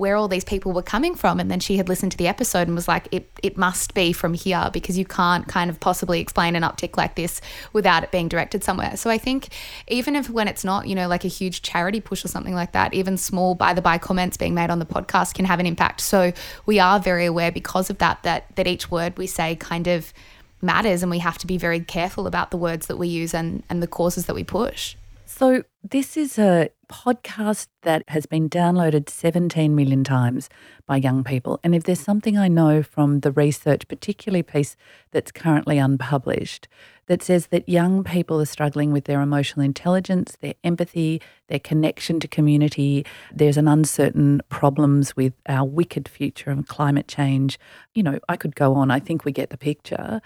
where 0.00 0.16
all 0.16 0.28
these 0.28 0.44
people 0.44 0.72
were 0.72 0.82
coming 0.82 1.14
from. 1.14 1.38
And 1.38 1.50
then 1.50 1.60
she 1.60 1.76
had 1.76 1.88
listened 1.88 2.12
to 2.12 2.18
the 2.18 2.26
episode 2.26 2.66
and 2.66 2.74
was 2.74 2.88
like, 2.88 3.06
it, 3.12 3.30
it 3.42 3.58
must 3.58 3.92
be 3.92 4.14
from 4.14 4.32
here 4.32 4.70
because 4.72 4.96
you 4.96 5.04
can't 5.04 5.46
kind 5.46 5.68
of 5.68 5.78
possibly 5.78 6.20
explain 6.20 6.56
an 6.56 6.62
uptick 6.62 6.96
like 6.96 7.16
this 7.16 7.42
without 7.74 8.02
it 8.02 8.10
being 8.10 8.26
directed 8.26 8.64
somewhere. 8.64 8.96
So 8.96 9.10
I 9.10 9.18
think 9.18 9.48
even 9.88 10.16
if 10.16 10.30
when 10.30 10.48
it's 10.48 10.64
not, 10.64 10.86
you 10.86 10.94
know, 10.94 11.06
like 11.06 11.26
a 11.26 11.28
huge 11.28 11.60
charity 11.60 12.00
push 12.00 12.24
or 12.24 12.28
something 12.28 12.54
like 12.54 12.72
that, 12.72 12.94
even 12.94 13.18
small 13.18 13.54
by 13.54 13.74
the 13.74 13.82
by 13.82 13.98
comments 13.98 14.38
being 14.38 14.54
made 14.54 14.70
on 14.70 14.78
the 14.78 14.86
podcast 14.86 15.34
can 15.34 15.44
have 15.44 15.60
an 15.60 15.66
impact. 15.66 16.00
So 16.00 16.32
we 16.64 16.78
are 16.78 16.98
very 16.98 17.26
aware 17.26 17.52
because 17.52 17.90
of 17.90 17.98
that, 17.98 18.22
that, 18.22 18.56
that 18.56 18.66
each 18.66 18.90
word 18.90 19.18
we 19.18 19.26
say 19.26 19.54
kind 19.54 19.86
of 19.86 20.14
matters 20.62 21.02
and 21.02 21.10
we 21.10 21.18
have 21.18 21.38
to 21.38 21.46
be 21.46 21.58
very 21.58 21.80
careful 21.80 22.26
about 22.26 22.50
the 22.50 22.56
words 22.56 22.86
that 22.86 22.96
we 22.96 23.08
use 23.08 23.34
and, 23.34 23.62
and 23.68 23.82
the 23.82 23.86
causes 23.86 24.26
that 24.26 24.34
we 24.34 24.44
push. 24.44 24.96
So, 25.26 25.62
this 25.82 26.16
is 26.16 26.38
a 26.38 26.68
podcast 26.90 27.68
that 27.82 28.02
has 28.08 28.26
been 28.26 28.50
downloaded 28.50 29.08
17 29.08 29.74
million 29.74 30.04
times 30.04 30.50
by 30.86 30.96
young 30.96 31.24
people. 31.24 31.60
And 31.62 31.74
if 31.74 31.84
there's 31.84 32.00
something 32.00 32.36
I 32.36 32.48
know 32.48 32.82
from 32.82 33.20
the 33.20 33.30
research, 33.30 33.88
particularly 33.88 34.42
piece 34.42 34.76
that's 35.12 35.30
currently 35.30 35.78
unpublished, 35.78 36.68
that 37.06 37.22
says 37.22 37.46
that 37.46 37.68
young 37.68 38.04
people 38.04 38.40
are 38.40 38.46
struggling 38.46 38.92
with 38.92 39.04
their 39.04 39.20
emotional 39.20 39.64
intelligence, 39.64 40.36
their 40.40 40.54
empathy, 40.62 41.22
their 41.48 41.58
connection 41.58 42.20
to 42.20 42.28
community. 42.28 43.06
There's 43.32 43.56
an 43.56 43.68
uncertain 43.68 44.42
problems 44.48 45.16
with 45.16 45.32
our 45.48 45.64
wicked 45.64 46.08
future 46.08 46.50
of 46.50 46.66
climate 46.66 47.08
change. 47.08 47.58
You 47.94 48.02
know, 48.02 48.18
I 48.28 48.36
could 48.36 48.54
go 48.54 48.74
on. 48.74 48.90
I 48.90 49.00
think 49.00 49.24
we 49.24 49.32
get 49.32 49.50
the 49.50 49.56
picture. 49.56 50.20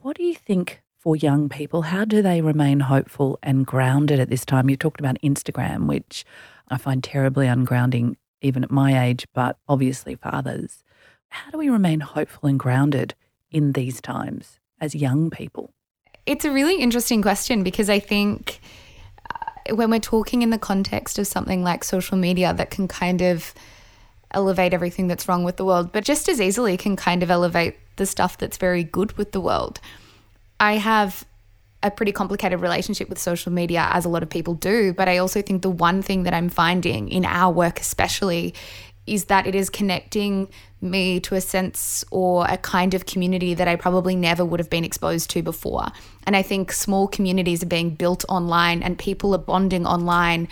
What 0.00 0.16
do 0.16 0.24
you 0.24 0.34
think 0.34 0.82
for 0.98 1.16
young 1.16 1.48
people? 1.48 1.82
How 1.82 2.04
do 2.04 2.22
they 2.22 2.40
remain 2.40 2.80
hopeful 2.80 3.38
and 3.42 3.66
grounded 3.66 4.18
at 4.18 4.30
this 4.30 4.44
time? 4.44 4.70
You 4.70 4.76
talked 4.76 5.00
about 5.00 5.20
Instagram, 5.22 5.86
which 5.86 6.24
I 6.68 6.78
find 6.78 7.04
terribly 7.04 7.46
ungrounding 7.46 8.16
even 8.40 8.64
at 8.64 8.70
my 8.70 9.04
age, 9.04 9.26
but 9.34 9.58
obviously 9.68 10.14
for 10.16 10.34
others. 10.34 10.82
How 11.28 11.50
do 11.50 11.58
we 11.58 11.68
remain 11.68 12.00
hopeful 12.00 12.48
and 12.48 12.58
grounded 12.58 13.14
in 13.50 13.72
these 13.72 14.00
times 14.00 14.58
as 14.80 14.94
young 14.94 15.30
people? 15.30 15.72
It's 16.26 16.44
a 16.44 16.52
really 16.52 16.80
interesting 16.80 17.22
question 17.22 17.62
because 17.62 17.90
I 17.90 17.98
think 17.98 18.60
uh, 19.30 19.74
when 19.74 19.90
we're 19.90 20.00
talking 20.00 20.42
in 20.42 20.50
the 20.50 20.58
context 20.58 21.18
of 21.18 21.26
something 21.26 21.62
like 21.62 21.84
social 21.84 22.16
media 22.16 22.54
that 22.54 22.70
can 22.70 22.88
kind 22.88 23.22
of 23.22 23.54
elevate 24.32 24.72
everything 24.72 25.08
that's 25.08 25.28
wrong 25.28 25.44
with 25.44 25.56
the 25.56 25.64
world, 25.64 25.92
but 25.92 26.04
just 26.04 26.28
as 26.28 26.40
easily 26.40 26.76
can 26.76 26.96
kind 26.96 27.22
of 27.22 27.30
elevate 27.30 27.76
the 27.96 28.06
stuff 28.06 28.38
that's 28.38 28.56
very 28.56 28.84
good 28.84 29.12
with 29.18 29.32
the 29.32 29.40
world. 29.40 29.80
I 30.60 30.74
have 30.74 31.24
a 31.82 31.90
pretty 31.90 32.12
complicated 32.12 32.60
relationship 32.60 33.08
with 33.08 33.18
social 33.18 33.52
media, 33.52 33.88
as 33.90 34.04
a 34.04 34.08
lot 34.08 34.22
of 34.22 34.30
people 34.30 34.54
do. 34.54 34.92
But 34.92 35.08
I 35.08 35.18
also 35.18 35.42
think 35.42 35.62
the 35.62 35.70
one 35.70 36.02
thing 36.02 36.22
that 36.22 36.34
I'm 36.34 36.48
finding 36.48 37.08
in 37.08 37.24
our 37.24 37.52
work, 37.52 37.80
especially, 37.80 38.54
is 39.06 39.24
that 39.24 39.46
it 39.46 39.54
is 39.54 39.68
connecting 39.68 40.48
me 40.80 41.18
to 41.20 41.34
a 41.34 41.40
sense 41.40 42.04
or 42.10 42.46
a 42.48 42.56
kind 42.56 42.94
of 42.94 43.06
community 43.06 43.54
that 43.54 43.66
I 43.66 43.76
probably 43.76 44.14
never 44.14 44.44
would 44.44 44.60
have 44.60 44.70
been 44.70 44.84
exposed 44.84 45.30
to 45.30 45.42
before. 45.42 45.86
And 46.24 46.36
I 46.36 46.42
think 46.42 46.70
small 46.72 47.08
communities 47.08 47.62
are 47.62 47.66
being 47.66 47.90
built 47.90 48.24
online 48.28 48.82
and 48.82 48.96
people 48.98 49.34
are 49.34 49.38
bonding 49.38 49.86
online 49.86 50.48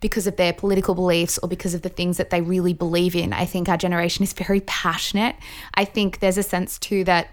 because 0.00 0.26
of 0.26 0.36
their 0.36 0.52
political 0.52 0.94
beliefs 0.94 1.38
or 1.42 1.48
because 1.48 1.74
of 1.74 1.82
the 1.82 1.88
things 1.88 2.16
that 2.16 2.30
they 2.30 2.40
really 2.40 2.72
believe 2.72 3.14
in. 3.14 3.32
I 3.32 3.44
think 3.44 3.68
our 3.68 3.76
generation 3.76 4.22
is 4.22 4.32
very 4.32 4.60
passionate. 4.62 5.36
I 5.74 5.84
think 5.84 6.20
there's 6.20 6.38
a 6.38 6.42
sense 6.42 6.78
too 6.78 7.04
that 7.04 7.28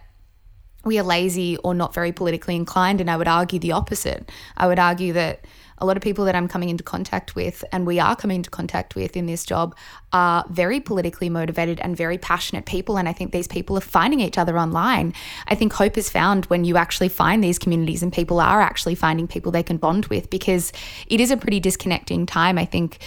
we 0.84 1.00
are 1.00 1.04
lazy 1.04 1.58
or 1.58 1.74
not 1.74 1.94
very 1.94 2.12
politically 2.12 2.56
inclined. 2.56 3.02
And 3.02 3.10
I 3.10 3.18
would 3.18 3.28
argue 3.28 3.60
the 3.60 3.72
opposite. 3.72 4.32
I 4.56 4.68
would 4.68 4.80
argue 4.80 5.14
that 5.14 5.46
a 5.80 5.86
lot 5.86 5.98
of 5.98 6.04
people 6.04 6.26
that 6.26 6.36
I'm 6.36 6.48
coming 6.48 6.70
into 6.70 6.84
contact 6.84 7.36
with 7.36 7.64
and 7.72 7.86
we 7.86 8.00
are 8.00 8.16
coming 8.16 8.38
into 8.38 8.50
contact 8.50 8.96
with 8.96 9.16
in 9.16 9.26
this 9.26 9.46
job 9.46 9.76
are 10.14 10.46
very 10.50 10.80
politically 10.80 11.30
motivated 11.30 11.80
and 11.82 11.96
very 11.96 12.18
passionate 12.18 12.66
people. 12.66 12.98
And 12.98 13.08
I 13.08 13.14
think 13.14 13.32
these 13.32 13.48
people 13.48 13.78
are 13.78 13.82
finding 13.82 14.20
each 14.20 14.38
other 14.38 14.58
online. 14.58 15.14
I 15.48 15.56
think 15.56 15.74
hope 15.74 15.98
is 15.98 16.10
found 16.10 16.46
when 16.46 16.66
you 16.66 16.78
actually 16.78 17.10
find 17.10 17.44
these 17.44 17.60
communities 17.60 18.02
and 18.02 18.12
people 18.12 18.40
are 18.40 18.62
actually 18.62 18.96
finding 18.96 19.28
people 19.28 19.52
they 19.52 19.64
can 19.64 19.78
bond 19.78 20.08
with 20.08 20.30
because 20.30 20.72
it 21.08 21.20
is 21.20 21.32
a 21.32 21.38
pretty 21.38 21.60
disconnecting 21.60 22.26
time. 22.26 22.58
I 22.58 22.66
think 22.66 23.00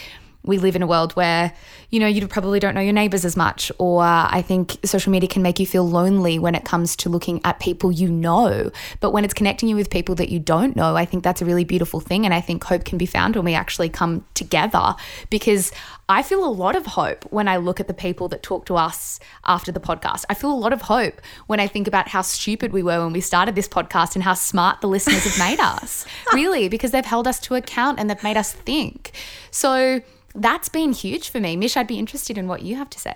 we 0.44 0.58
live 0.58 0.74
in 0.74 0.82
a 0.82 0.86
world 0.86 1.12
where 1.12 1.52
you 1.90 2.00
know 2.00 2.06
you 2.06 2.26
probably 2.26 2.58
don't 2.58 2.74
know 2.74 2.80
your 2.80 2.92
neighbors 2.92 3.24
as 3.24 3.36
much 3.36 3.70
or 3.78 4.02
i 4.02 4.42
think 4.42 4.76
social 4.84 5.10
media 5.12 5.28
can 5.28 5.42
make 5.42 5.58
you 5.58 5.66
feel 5.66 5.88
lonely 5.88 6.38
when 6.38 6.54
it 6.54 6.64
comes 6.64 6.96
to 6.96 7.08
looking 7.08 7.40
at 7.44 7.60
people 7.60 7.92
you 7.92 8.08
know 8.10 8.70
but 9.00 9.12
when 9.12 9.24
it's 9.24 9.34
connecting 9.34 9.68
you 9.68 9.76
with 9.76 9.90
people 9.90 10.14
that 10.14 10.28
you 10.28 10.38
don't 10.38 10.76
know 10.76 10.96
i 10.96 11.04
think 11.04 11.22
that's 11.22 11.42
a 11.42 11.44
really 11.44 11.64
beautiful 11.64 12.00
thing 12.00 12.24
and 12.24 12.32
i 12.32 12.40
think 12.40 12.62
hope 12.64 12.84
can 12.84 12.98
be 12.98 13.06
found 13.06 13.36
when 13.36 13.44
we 13.44 13.54
actually 13.54 13.88
come 13.88 14.24
together 14.34 14.94
because 15.28 15.72
I 16.10 16.24
feel 16.24 16.44
a 16.44 16.50
lot 16.50 16.74
of 16.74 16.86
hope 16.86 17.22
when 17.30 17.46
I 17.46 17.56
look 17.56 17.78
at 17.78 17.86
the 17.86 17.94
people 17.94 18.26
that 18.30 18.42
talk 18.42 18.66
to 18.66 18.74
us 18.74 19.20
after 19.44 19.70
the 19.70 19.78
podcast. 19.78 20.24
I 20.28 20.34
feel 20.34 20.50
a 20.50 20.58
lot 20.58 20.72
of 20.72 20.82
hope 20.82 21.20
when 21.46 21.60
I 21.60 21.68
think 21.68 21.86
about 21.86 22.08
how 22.08 22.22
stupid 22.22 22.72
we 22.72 22.82
were 22.82 23.04
when 23.04 23.12
we 23.12 23.20
started 23.20 23.54
this 23.54 23.68
podcast 23.68 24.16
and 24.16 24.24
how 24.24 24.34
smart 24.34 24.80
the 24.80 24.88
listeners 24.88 25.22
have 25.22 25.38
made 25.38 25.60
us. 25.60 26.04
Really, 26.32 26.68
because 26.68 26.90
they've 26.90 27.04
held 27.04 27.28
us 27.28 27.38
to 27.40 27.54
account 27.54 28.00
and 28.00 28.10
they've 28.10 28.22
made 28.24 28.36
us 28.36 28.52
think. 28.52 29.12
So 29.52 30.00
that's 30.34 30.68
been 30.68 30.92
huge 30.92 31.28
for 31.28 31.40
me. 31.40 31.56
Mish, 31.56 31.76
I'd 31.76 31.86
be 31.86 31.98
interested 31.98 32.38
in 32.38 32.46
what 32.46 32.62
you 32.62 32.76
have 32.76 32.90
to 32.90 32.98
say. 32.98 33.14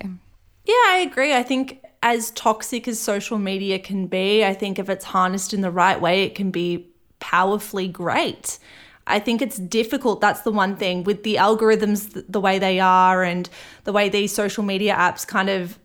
Yeah, 0.64 0.74
I 0.88 1.04
agree. 1.06 1.34
I 1.34 1.42
think 1.42 1.84
as 2.02 2.30
toxic 2.32 2.86
as 2.88 2.98
social 2.98 3.38
media 3.38 3.78
can 3.78 4.06
be, 4.06 4.44
I 4.44 4.54
think 4.54 4.78
if 4.78 4.88
it's 4.88 5.04
harnessed 5.04 5.54
in 5.54 5.60
the 5.60 5.70
right 5.70 6.00
way, 6.00 6.24
it 6.24 6.34
can 6.34 6.50
be 6.50 6.88
powerfully 7.20 7.88
great. 7.88 8.58
I 9.06 9.18
think 9.18 9.42
it's 9.42 9.58
difficult. 9.58 10.20
That's 10.20 10.42
the 10.42 10.52
one 10.52 10.76
thing 10.76 11.04
with 11.04 11.24
the 11.24 11.36
algorithms, 11.36 12.24
the 12.28 12.40
way 12.40 12.58
they 12.58 12.80
are, 12.80 13.22
and 13.22 13.48
the 13.84 13.92
way 13.92 14.08
these 14.08 14.34
social 14.34 14.64
media 14.64 14.94
apps 14.94 15.26
kind 15.26 15.50
of 15.50 15.78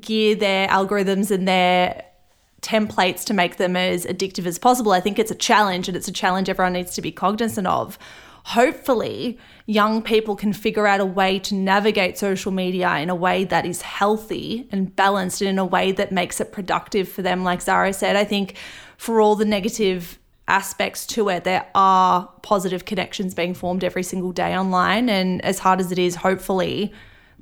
gear 0.00 0.34
their 0.34 0.68
algorithms 0.68 1.30
and 1.30 1.46
their 1.46 2.04
templates 2.62 3.24
to 3.24 3.34
make 3.34 3.56
them 3.56 3.76
as 3.76 4.04
addictive 4.06 4.46
as 4.46 4.58
possible. 4.58 4.92
I 4.92 5.00
think 5.00 5.18
it's 5.18 5.30
a 5.30 5.34
challenge, 5.34 5.88
and 5.88 5.96
it's 5.96 6.08
a 6.08 6.12
challenge 6.12 6.48
everyone 6.48 6.72
needs 6.72 6.94
to 6.94 7.02
be 7.02 7.12
cognizant 7.12 7.66
of. 7.66 7.98
Hopefully, 8.48 9.38
young 9.66 10.00
people 10.00 10.34
can 10.34 10.54
figure 10.54 10.86
out 10.86 11.00
a 11.00 11.04
way 11.04 11.38
to 11.38 11.54
navigate 11.54 12.16
social 12.16 12.50
media 12.50 12.96
in 12.96 13.10
a 13.10 13.14
way 13.14 13.44
that 13.44 13.66
is 13.66 13.82
healthy 13.82 14.66
and 14.72 14.96
balanced 14.96 15.42
and 15.42 15.50
in 15.50 15.58
a 15.58 15.66
way 15.66 15.92
that 15.92 16.12
makes 16.12 16.40
it 16.40 16.50
productive 16.50 17.06
for 17.10 17.20
them. 17.20 17.44
Like 17.44 17.60
Zara 17.60 17.92
said, 17.92 18.16
I 18.16 18.24
think 18.24 18.56
for 18.96 19.20
all 19.20 19.34
the 19.34 19.44
negative 19.44 20.18
aspects 20.48 21.06
to 21.08 21.28
it, 21.28 21.44
there 21.44 21.66
are 21.74 22.26
positive 22.42 22.86
connections 22.86 23.34
being 23.34 23.52
formed 23.52 23.84
every 23.84 24.02
single 24.02 24.32
day 24.32 24.56
online. 24.56 25.10
And 25.10 25.44
as 25.44 25.58
hard 25.58 25.78
as 25.78 25.92
it 25.92 25.98
is, 25.98 26.14
hopefully, 26.16 26.90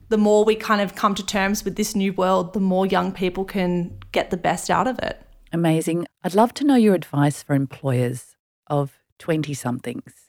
the 0.08 0.18
more 0.18 0.44
we 0.44 0.56
kind 0.56 0.80
of 0.80 0.96
come 0.96 1.14
to 1.14 1.24
terms 1.24 1.64
with 1.64 1.76
this 1.76 1.94
new 1.94 2.14
world, 2.14 2.52
the 2.52 2.58
more 2.58 2.84
young 2.84 3.12
people 3.12 3.44
can 3.44 3.96
get 4.10 4.30
the 4.30 4.36
best 4.36 4.70
out 4.70 4.88
of 4.88 4.98
it. 4.98 5.22
Amazing. 5.52 6.08
I'd 6.24 6.34
love 6.34 6.52
to 6.54 6.64
know 6.64 6.74
your 6.74 6.96
advice 6.96 7.44
for 7.44 7.54
employers 7.54 8.34
of 8.66 8.98
20 9.20 9.54
somethings. 9.54 10.25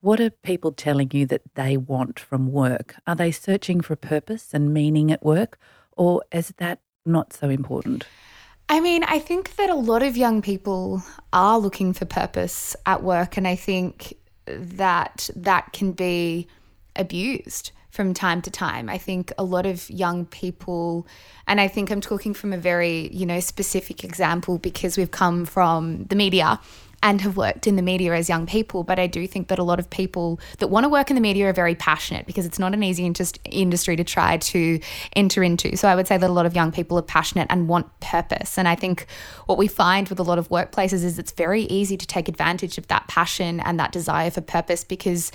What 0.00 0.20
are 0.20 0.30
people 0.30 0.70
telling 0.70 1.10
you 1.12 1.26
that 1.26 1.42
they 1.56 1.76
want 1.76 2.20
from 2.20 2.52
work? 2.52 2.94
Are 3.06 3.16
they 3.16 3.32
searching 3.32 3.80
for 3.80 3.96
purpose 3.96 4.54
and 4.54 4.72
meaning 4.72 5.10
at 5.10 5.24
work, 5.24 5.58
or 5.96 6.22
is 6.30 6.54
that 6.58 6.78
not 7.04 7.32
so 7.32 7.48
important? 7.48 8.06
I 8.68 8.78
mean, 8.80 9.02
I 9.04 9.18
think 9.18 9.56
that 9.56 9.70
a 9.70 9.74
lot 9.74 10.04
of 10.04 10.16
young 10.16 10.40
people 10.40 11.02
are 11.32 11.58
looking 11.58 11.92
for 11.92 12.04
purpose 12.04 12.76
at 12.86 13.02
work, 13.02 13.36
and 13.36 13.48
I 13.48 13.56
think 13.56 14.14
that 14.46 15.30
that 15.34 15.72
can 15.72 15.92
be 15.92 16.46
abused 16.94 17.72
from 17.90 18.14
time 18.14 18.40
to 18.42 18.50
time. 18.50 18.88
I 18.88 18.98
think 18.98 19.32
a 19.36 19.42
lot 19.42 19.66
of 19.66 19.90
young 19.90 20.26
people, 20.26 21.08
and 21.48 21.60
I 21.60 21.66
think 21.66 21.90
I'm 21.90 22.00
talking 22.00 22.34
from 22.34 22.52
a 22.52 22.58
very, 22.58 23.08
you 23.12 23.26
know, 23.26 23.40
specific 23.40 24.04
example 24.04 24.58
because 24.58 24.96
we've 24.96 25.10
come 25.10 25.44
from 25.44 26.04
the 26.04 26.14
media 26.14 26.60
and 27.02 27.20
have 27.20 27.36
worked 27.36 27.66
in 27.66 27.76
the 27.76 27.82
media 27.82 28.14
as 28.14 28.28
young 28.28 28.46
people. 28.46 28.82
But 28.82 28.98
I 28.98 29.06
do 29.06 29.26
think 29.26 29.48
that 29.48 29.58
a 29.58 29.62
lot 29.62 29.78
of 29.78 29.88
people 29.88 30.40
that 30.58 30.68
want 30.68 30.84
to 30.84 30.88
work 30.88 31.10
in 31.10 31.14
the 31.14 31.20
media 31.20 31.48
are 31.48 31.52
very 31.52 31.74
passionate 31.74 32.26
because 32.26 32.44
it's 32.44 32.58
not 32.58 32.74
an 32.74 32.82
easy 32.82 33.04
industry 33.44 33.96
to 33.96 34.04
try 34.04 34.36
to 34.38 34.80
enter 35.14 35.42
into. 35.42 35.76
So 35.76 35.88
I 35.88 35.94
would 35.94 36.06
say 36.06 36.18
that 36.18 36.28
a 36.28 36.32
lot 36.32 36.46
of 36.46 36.56
young 36.56 36.72
people 36.72 36.98
are 36.98 37.02
passionate 37.02 37.46
and 37.50 37.68
want 37.68 38.00
purpose. 38.00 38.58
And 38.58 38.66
I 38.66 38.74
think 38.74 39.06
what 39.46 39.58
we 39.58 39.68
find 39.68 40.08
with 40.08 40.18
a 40.18 40.24
lot 40.24 40.38
of 40.38 40.48
workplaces 40.48 41.04
is 41.04 41.18
it's 41.18 41.32
very 41.32 41.62
easy 41.62 41.96
to 41.96 42.06
take 42.06 42.28
advantage 42.28 42.78
of 42.78 42.88
that 42.88 43.06
passion 43.06 43.60
and 43.60 43.78
that 43.78 43.92
desire 43.92 44.30
for 44.30 44.40
purpose 44.40 44.82
because 44.82 45.30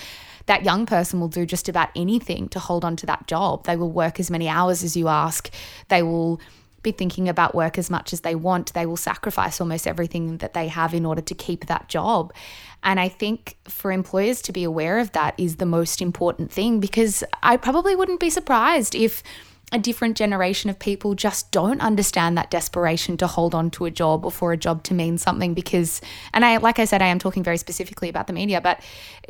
that 0.46 0.64
young 0.64 0.86
person 0.86 1.20
will 1.20 1.30
do 1.30 1.46
just 1.46 1.70
about 1.70 1.90
anything 1.96 2.50
to 2.50 2.60
hold 2.60 2.84
on 2.84 2.96
to 2.98 3.06
that 3.06 3.28
job. 3.28 3.66
They 3.66 3.78
will 3.78 3.92
work 3.92 4.20
as 4.20 4.30
many 4.30 4.50
hours 4.50 4.84
as 4.84 4.98
you 4.98 5.08
ask. 5.08 5.50
They 5.88 6.04
will 6.04 6.42
be 6.84 6.92
thinking 6.92 7.28
about 7.30 7.56
work 7.56 7.78
as 7.78 7.90
much 7.90 8.14
as 8.14 8.22
they 8.22 8.36
want. 8.36 8.74
They 8.74 8.86
will 8.86 8.98
sacrifice 8.98 9.60
almost 9.60 9.88
everything 9.88 10.38
that 10.38 10.54
they 10.54 10.68
have 10.68 10.94
in 10.94 11.06
order 11.06 11.22
to 11.22 11.36
keep 11.36 11.66
that 11.68 11.90
job. 11.90 12.34
And 12.84 13.00
I 13.00 13.08
think 13.08 13.58
for 13.66 13.92
employers 13.92 14.42
to 14.44 14.52
be 14.52 14.64
aware 14.64 15.00
of 15.00 15.14
that 15.14 15.34
is 15.38 15.56
the 15.56 15.66
most 15.66 16.02
important 16.02 16.52
thing 16.52 16.80
because 16.80 17.24
I 17.42 17.58
probably 17.58 17.96
wouldn't 17.96 18.20
be 18.20 18.30
surprised 18.30 18.94
if 18.94 19.24
a 19.72 19.80
different 19.80 20.16
generation 20.16 20.70
of 20.70 20.78
people 20.78 21.16
just 21.16 21.52
don't 21.52 21.82
understand 21.82 22.38
that 22.38 22.52
desperation 22.52 23.18
to 23.18 23.26
hold 23.26 23.56
on 23.56 23.72
to 23.72 23.86
a 23.86 23.92
job 23.92 24.24
or 24.24 24.30
for 24.30 24.52
a 24.52 24.58
job 24.58 24.84
to 24.84 24.94
mean 24.94 25.18
something 25.18 25.56
because 25.56 26.00
and 26.32 26.46
I 26.46 26.58
like 26.58 26.78
I 26.78 26.86
said 26.86 27.02
I 27.02 27.08
am 27.08 27.18
talking 27.18 27.42
very 27.42 27.58
specifically 27.58 28.08
about 28.08 28.28
the 28.28 28.34
media 28.34 28.62
but 28.62 28.82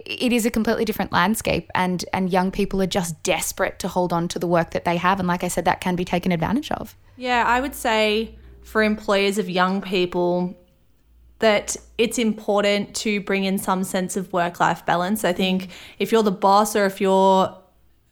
it 0.06 0.34
is 0.34 0.46
a 0.46 0.52
completely 0.52 0.84
different 0.84 1.14
landscape 1.14 1.72
and 1.74 2.04
and 2.12 2.30
young 2.30 2.52
people 2.52 2.82
are 2.82 2.88
just 2.88 3.24
desperate 3.24 3.80
to 3.80 3.88
hold 3.88 4.12
on 4.12 4.28
to 4.30 4.40
the 4.40 4.48
work 4.48 4.72
that 4.72 4.84
they 4.84 4.98
have 4.98 5.20
and 5.20 5.30
like 5.30 5.46
I 5.46 5.48
said 5.48 5.64
that 5.64 5.80
can 5.80 5.96
be 5.96 6.04
taken 6.04 6.34
advantage 6.34 6.72
of. 6.72 6.98
Yeah, 7.16 7.44
I 7.46 7.62
would 7.62 7.76
say 7.76 8.36
for 8.64 8.82
employers 8.82 9.38
of 9.38 9.50
young 9.50 9.82
people 9.82 10.58
that 11.40 11.76
it's 11.98 12.18
important 12.18 12.96
to 12.96 13.20
bring 13.22 13.44
in 13.44 13.58
some 13.58 13.84
sense 13.84 14.16
of 14.16 14.32
work 14.32 14.60
life 14.60 14.86
balance. 14.86 15.26
I 15.26 15.34
think 15.34 15.70
if 16.00 16.12
you're 16.12 16.24
the 16.24 16.32
boss 16.32 16.76
or 16.76 16.86
if 16.86 17.02
you're 17.02 17.56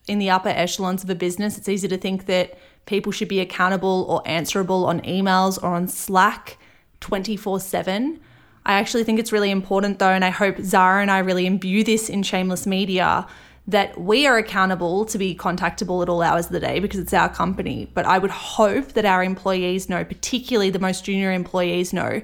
in 0.07 0.19
the 0.19 0.29
upper 0.29 0.49
echelons 0.49 1.03
of 1.03 1.09
a 1.09 1.15
business, 1.15 1.57
it's 1.57 1.69
easy 1.69 1.87
to 1.87 1.97
think 1.97 2.25
that 2.25 2.57
people 2.85 3.11
should 3.11 3.29
be 3.29 3.39
accountable 3.39 4.05
or 4.09 4.21
answerable 4.25 4.85
on 4.85 4.99
emails 5.01 5.61
or 5.63 5.67
on 5.67 5.87
Slack 5.87 6.57
24 6.99 7.59
7. 7.59 8.19
I 8.65 8.73
actually 8.73 9.03
think 9.03 9.19
it's 9.19 9.31
really 9.31 9.49
important, 9.49 9.99
though, 9.99 10.09
and 10.09 10.23
I 10.23 10.29
hope 10.29 10.59
Zara 10.59 11.01
and 11.01 11.09
I 11.09 11.19
really 11.19 11.45
imbue 11.45 11.83
this 11.83 12.09
in 12.09 12.21
Shameless 12.21 12.67
Media 12.67 13.25
that 13.67 13.99
we 13.99 14.25
are 14.25 14.37
accountable 14.37 15.05
to 15.05 15.17
be 15.17 15.35
contactable 15.35 16.01
at 16.01 16.09
all 16.09 16.21
hours 16.21 16.47
of 16.47 16.51
the 16.51 16.59
day 16.59 16.79
because 16.79 16.99
it's 16.99 17.13
our 17.13 17.29
company. 17.29 17.89
But 17.93 18.05
I 18.05 18.17
would 18.17 18.31
hope 18.31 18.93
that 18.93 19.05
our 19.05 19.23
employees 19.23 19.87
know, 19.87 20.03
particularly 20.03 20.69
the 20.69 20.79
most 20.79 21.05
junior 21.05 21.31
employees 21.31 21.93
know, 21.93 22.21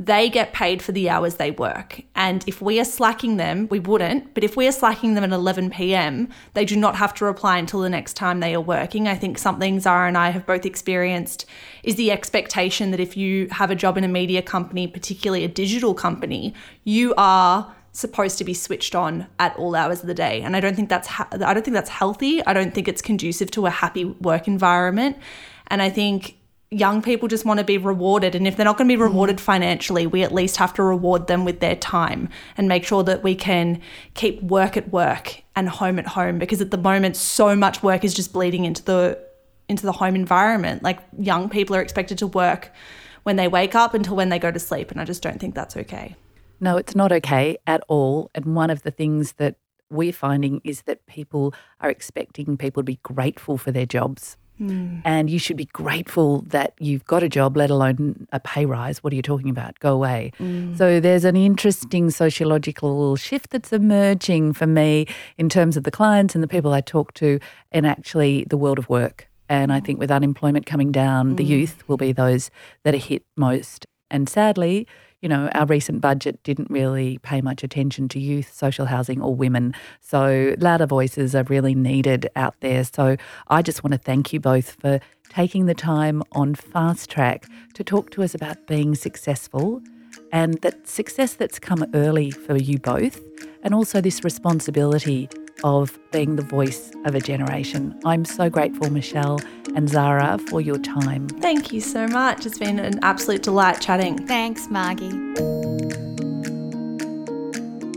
they 0.00 0.30
get 0.30 0.54
paid 0.54 0.80
for 0.80 0.92
the 0.92 1.10
hours 1.10 1.34
they 1.34 1.50
work. 1.50 2.00
And 2.14 2.42
if 2.46 2.62
we 2.62 2.80
are 2.80 2.86
slacking 2.86 3.36
them, 3.36 3.68
we 3.70 3.78
wouldn't, 3.78 4.32
but 4.32 4.42
if 4.42 4.56
we 4.56 4.66
are 4.66 4.72
slacking 4.72 5.12
them 5.12 5.24
at 5.24 5.30
11 5.30 5.68
p.m., 5.68 6.30
they 6.54 6.64
do 6.64 6.74
not 6.74 6.96
have 6.96 7.12
to 7.14 7.26
reply 7.26 7.58
until 7.58 7.80
the 7.80 7.90
next 7.90 8.14
time 8.14 8.40
they 8.40 8.54
are 8.54 8.62
working. 8.62 9.06
I 9.06 9.14
think 9.14 9.36
something 9.36 9.78
Zara 9.78 10.08
and 10.08 10.16
I 10.16 10.30
have 10.30 10.46
both 10.46 10.64
experienced 10.64 11.44
is 11.82 11.96
the 11.96 12.10
expectation 12.10 12.92
that 12.92 13.00
if 13.00 13.14
you 13.14 13.48
have 13.50 13.70
a 13.70 13.74
job 13.74 13.98
in 13.98 14.04
a 14.04 14.08
media 14.08 14.40
company, 14.40 14.86
particularly 14.86 15.44
a 15.44 15.48
digital 15.48 15.92
company, 15.92 16.54
you 16.84 17.12
are 17.18 17.70
supposed 17.92 18.38
to 18.38 18.44
be 18.44 18.54
switched 18.54 18.94
on 18.94 19.26
at 19.38 19.56
all 19.56 19.74
hours 19.74 20.00
of 20.00 20.06
the 20.06 20.14
day 20.14 20.40
and 20.42 20.56
i 20.56 20.60
don't 20.60 20.76
think 20.76 20.88
that's 20.88 21.08
ha- 21.08 21.28
i 21.32 21.52
don't 21.52 21.64
think 21.64 21.74
that's 21.74 21.90
healthy 21.90 22.44
i 22.46 22.52
don't 22.52 22.74
think 22.74 22.86
it's 22.86 23.02
conducive 23.02 23.50
to 23.50 23.66
a 23.66 23.70
happy 23.70 24.04
work 24.04 24.46
environment 24.46 25.16
and 25.68 25.82
i 25.82 25.90
think 25.90 26.36
young 26.70 27.02
people 27.02 27.26
just 27.28 27.44
want 27.44 27.58
to 27.58 27.64
be 27.64 27.78
rewarded. 27.78 28.34
And 28.34 28.46
if 28.46 28.56
they're 28.56 28.64
not 28.64 28.78
going 28.78 28.88
to 28.88 28.92
be 28.92 29.00
mm-hmm. 29.00 29.12
rewarded 29.12 29.40
financially, 29.40 30.06
we 30.06 30.22
at 30.22 30.32
least 30.32 30.56
have 30.58 30.72
to 30.74 30.82
reward 30.82 31.26
them 31.26 31.44
with 31.44 31.60
their 31.60 31.76
time 31.76 32.28
and 32.56 32.68
make 32.68 32.84
sure 32.84 33.02
that 33.04 33.22
we 33.22 33.34
can 33.34 33.80
keep 34.14 34.42
work 34.42 34.76
at 34.76 34.90
work 34.90 35.42
and 35.56 35.68
home 35.68 35.98
at 35.98 36.06
home 36.06 36.38
because 36.38 36.60
at 36.60 36.70
the 36.70 36.78
moment 36.78 37.16
so 37.16 37.56
much 37.56 37.82
work 37.82 38.04
is 38.04 38.14
just 38.14 38.32
bleeding 38.32 38.64
into 38.64 38.84
the 38.84 39.18
into 39.68 39.84
the 39.84 39.92
home 39.92 40.14
environment. 40.14 40.82
Like 40.82 40.98
young 41.18 41.48
people 41.48 41.76
are 41.76 41.80
expected 41.80 42.18
to 42.18 42.26
work 42.26 42.72
when 43.22 43.36
they 43.36 43.46
wake 43.46 43.74
up 43.74 43.94
until 43.94 44.16
when 44.16 44.28
they 44.28 44.38
go 44.38 44.50
to 44.50 44.58
sleep 44.58 44.90
and 44.90 45.00
I 45.00 45.04
just 45.04 45.22
don't 45.22 45.38
think 45.38 45.54
that's 45.54 45.76
okay. 45.76 46.16
No, 46.60 46.76
it's 46.76 46.94
not 46.94 47.10
okay 47.12 47.56
at 47.66 47.82
all. 47.88 48.30
And 48.34 48.54
one 48.54 48.70
of 48.70 48.82
the 48.82 48.90
things 48.90 49.34
that 49.34 49.56
we're 49.90 50.12
finding 50.12 50.60
is 50.62 50.82
that 50.82 51.04
people 51.06 51.52
are 51.80 51.90
expecting 51.90 52.56
people 52.56 52.82
to 52.82 52.84
be 52.84 53.00
grateful 53.02 53.58
for 53.58 53.72
their 53.72 53.86
jobs. 53.86 54.36
Mm. 54.60 55.00
And 55.06 55.30
you 55.30 55.38
should 55.38 55.56
be 55.56 55.64
grateful 55.64 56.42
that 56.48 56.74
you've 56.78 57.04
got 57.06 57.22
a 57.22 57.30
job, 57.30 57.56
let 57.56 57.70
alone 57.70 58.26
a 58.30 58.38
pay 58.38 58.66
rise. 58.66 59.02
What 59.02 59.12
are 59.12 59.16
you 59.16 59.22
talking 59.22 59.48
about? 59.48 59.78
Go 59.78 59.94
away. 59.94 60.32
Mm. 60.38 60.76
So 60.76 61.00
there's 61.00 61.24
an 61.24 61.34
interesting 61.34 62.10
sociological 62.10 63.16
shift 63.16 63.50
that's 63.50 63.72
emerging 63.72 64.52
for 64.52 64.66
me 64.66 65.06
in 65.38 65.48
terms 65.48 65.78
of 65.78 65.84
the 65.84 65.90
clients 65.90 66.34
and 66.34 66.44
the 66.44 66.48
people 66.48 66.74
I 66.74 66.82
talk 66.82 67.14
to, 67.14 67.40
and 67.72 67.86
actually 67.86 68.44
the 68.50 68.58
world 68.58 68.78
of 68.78 68.88
work. 68.90 69.28
And 69.48 69.72
I 69.72 69.80
think 69.80 69.98
with 69.98 70.10
unemployment 70.10 70.66
coming 70.66 70.92
down, 70.92 71.32
mm. 71.32 71.36
the 71.38 71.44
youth 71.44 71.82
will 71.88 71.96
be 71.96 72.12
those 72.12 72.50
that 72.84 72.94
are 72.94 72.98
hit 72.98 73.24
most. 73.36 73.86
And 74.10 74.28
sadly, 74.28 74.86
you 75.20 75.28
know, 75.28 75.48
our 75.54 75.66
recent 75.66 76.00
budget 76.00 76.42
didn't 76.42 76.70
really 76.70 77.18
pay 77.18 77.40
much 77.40 77.62
attention 77.62 78.08
to 78.08 78.20
youth, 78.20 78.52
social 78.52 78.86
housing, 78.86 79.20
or 79.20 79.34
women. 79.34 79.74
So 80.00 80.54
louder 80.58 80.86
voices 80.86 81.34
are 81.34 81.44
really 81.44 81.74
needed 81.74 82.28
out 82.36 82.54
there. 82.60 82.84
So 82.84 83.16
I 83.48 83.62
just 83.62 83.84
want 83.84 83.92
to 83.92 83.98
thank 83.98 84.32
you 84.32 84.40
both 84.40 84.76
for 84.80 85.00
taking 85.28 85.66
the 85.66 85.74
time 85.74 86.22
on 86.32 86.54
Fast 86.54 87.10
Track 87.10 87.46
to 87.74 87.84
talk 87.84 88.10
to 88.12 88.22
us 88.22 88.34
about 88.34 88.66
being 88.66 88.94
successful 88.94 89.80
and 90.32 90.54
that 90.62 90.88
success 90.88 91.34
that's 91.34 91.58
come 91.58 91.84
early 91.94 92.30
for 92.30 92.56
you 92.56 92.78
both, 92.78 93.20
and 93.62 93.74
also 93.74 94.00
this 94.00 94.24
responsibility 94.24 95.28
of 95.64 95.98
being 96.10 96.36
the 96.36 96.42
voice 96.42 96.92
of 97.04 97.14
a 97.14 97.20
generation. 97.20 97.98
I'm 98.04 98.24
so 98.24 98.50
grateful, 98.50 98.90
Michelle 98.90 99.40
and 99.74 99.88
Zara, 99.88 100.38
for 100.48 100.60
your 100.60 100.78
time. 100.78 101.28
Thank 101.28 101.72
you 101.72 101.80
so 101.80 102.06
much. 102.06 102.46
It's 102.46 102.58
been 102.58 102.78
an 102.78 102.98
absolute 103.02 103.42
delight 103.42 103.80
chatting. 103.80 104.26
Thanks, 104.26 104.68
Margie. 104.68 105.10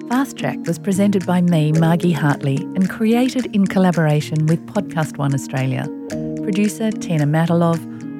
Fast 0.10 0.38
Track 0.38 0.60
was 0.68 0.78
presented 0.78 1.26
by 1.26 1.42
me, 1.42 1.72
Margie 1.72 2.12
Hartley, 2.12 2.58
and 2.76 2.90
created 2.90 3.48
in 3.56 3.66
collaboration 3.66 4.46
with 4.46 4.64
Podcast 4.68 5.18
One 5.18 5.34
Australia. 5.34 5.88
Producer 6.44 6.92
Tina 6.92 7.26
Matalov, 7.26 7.80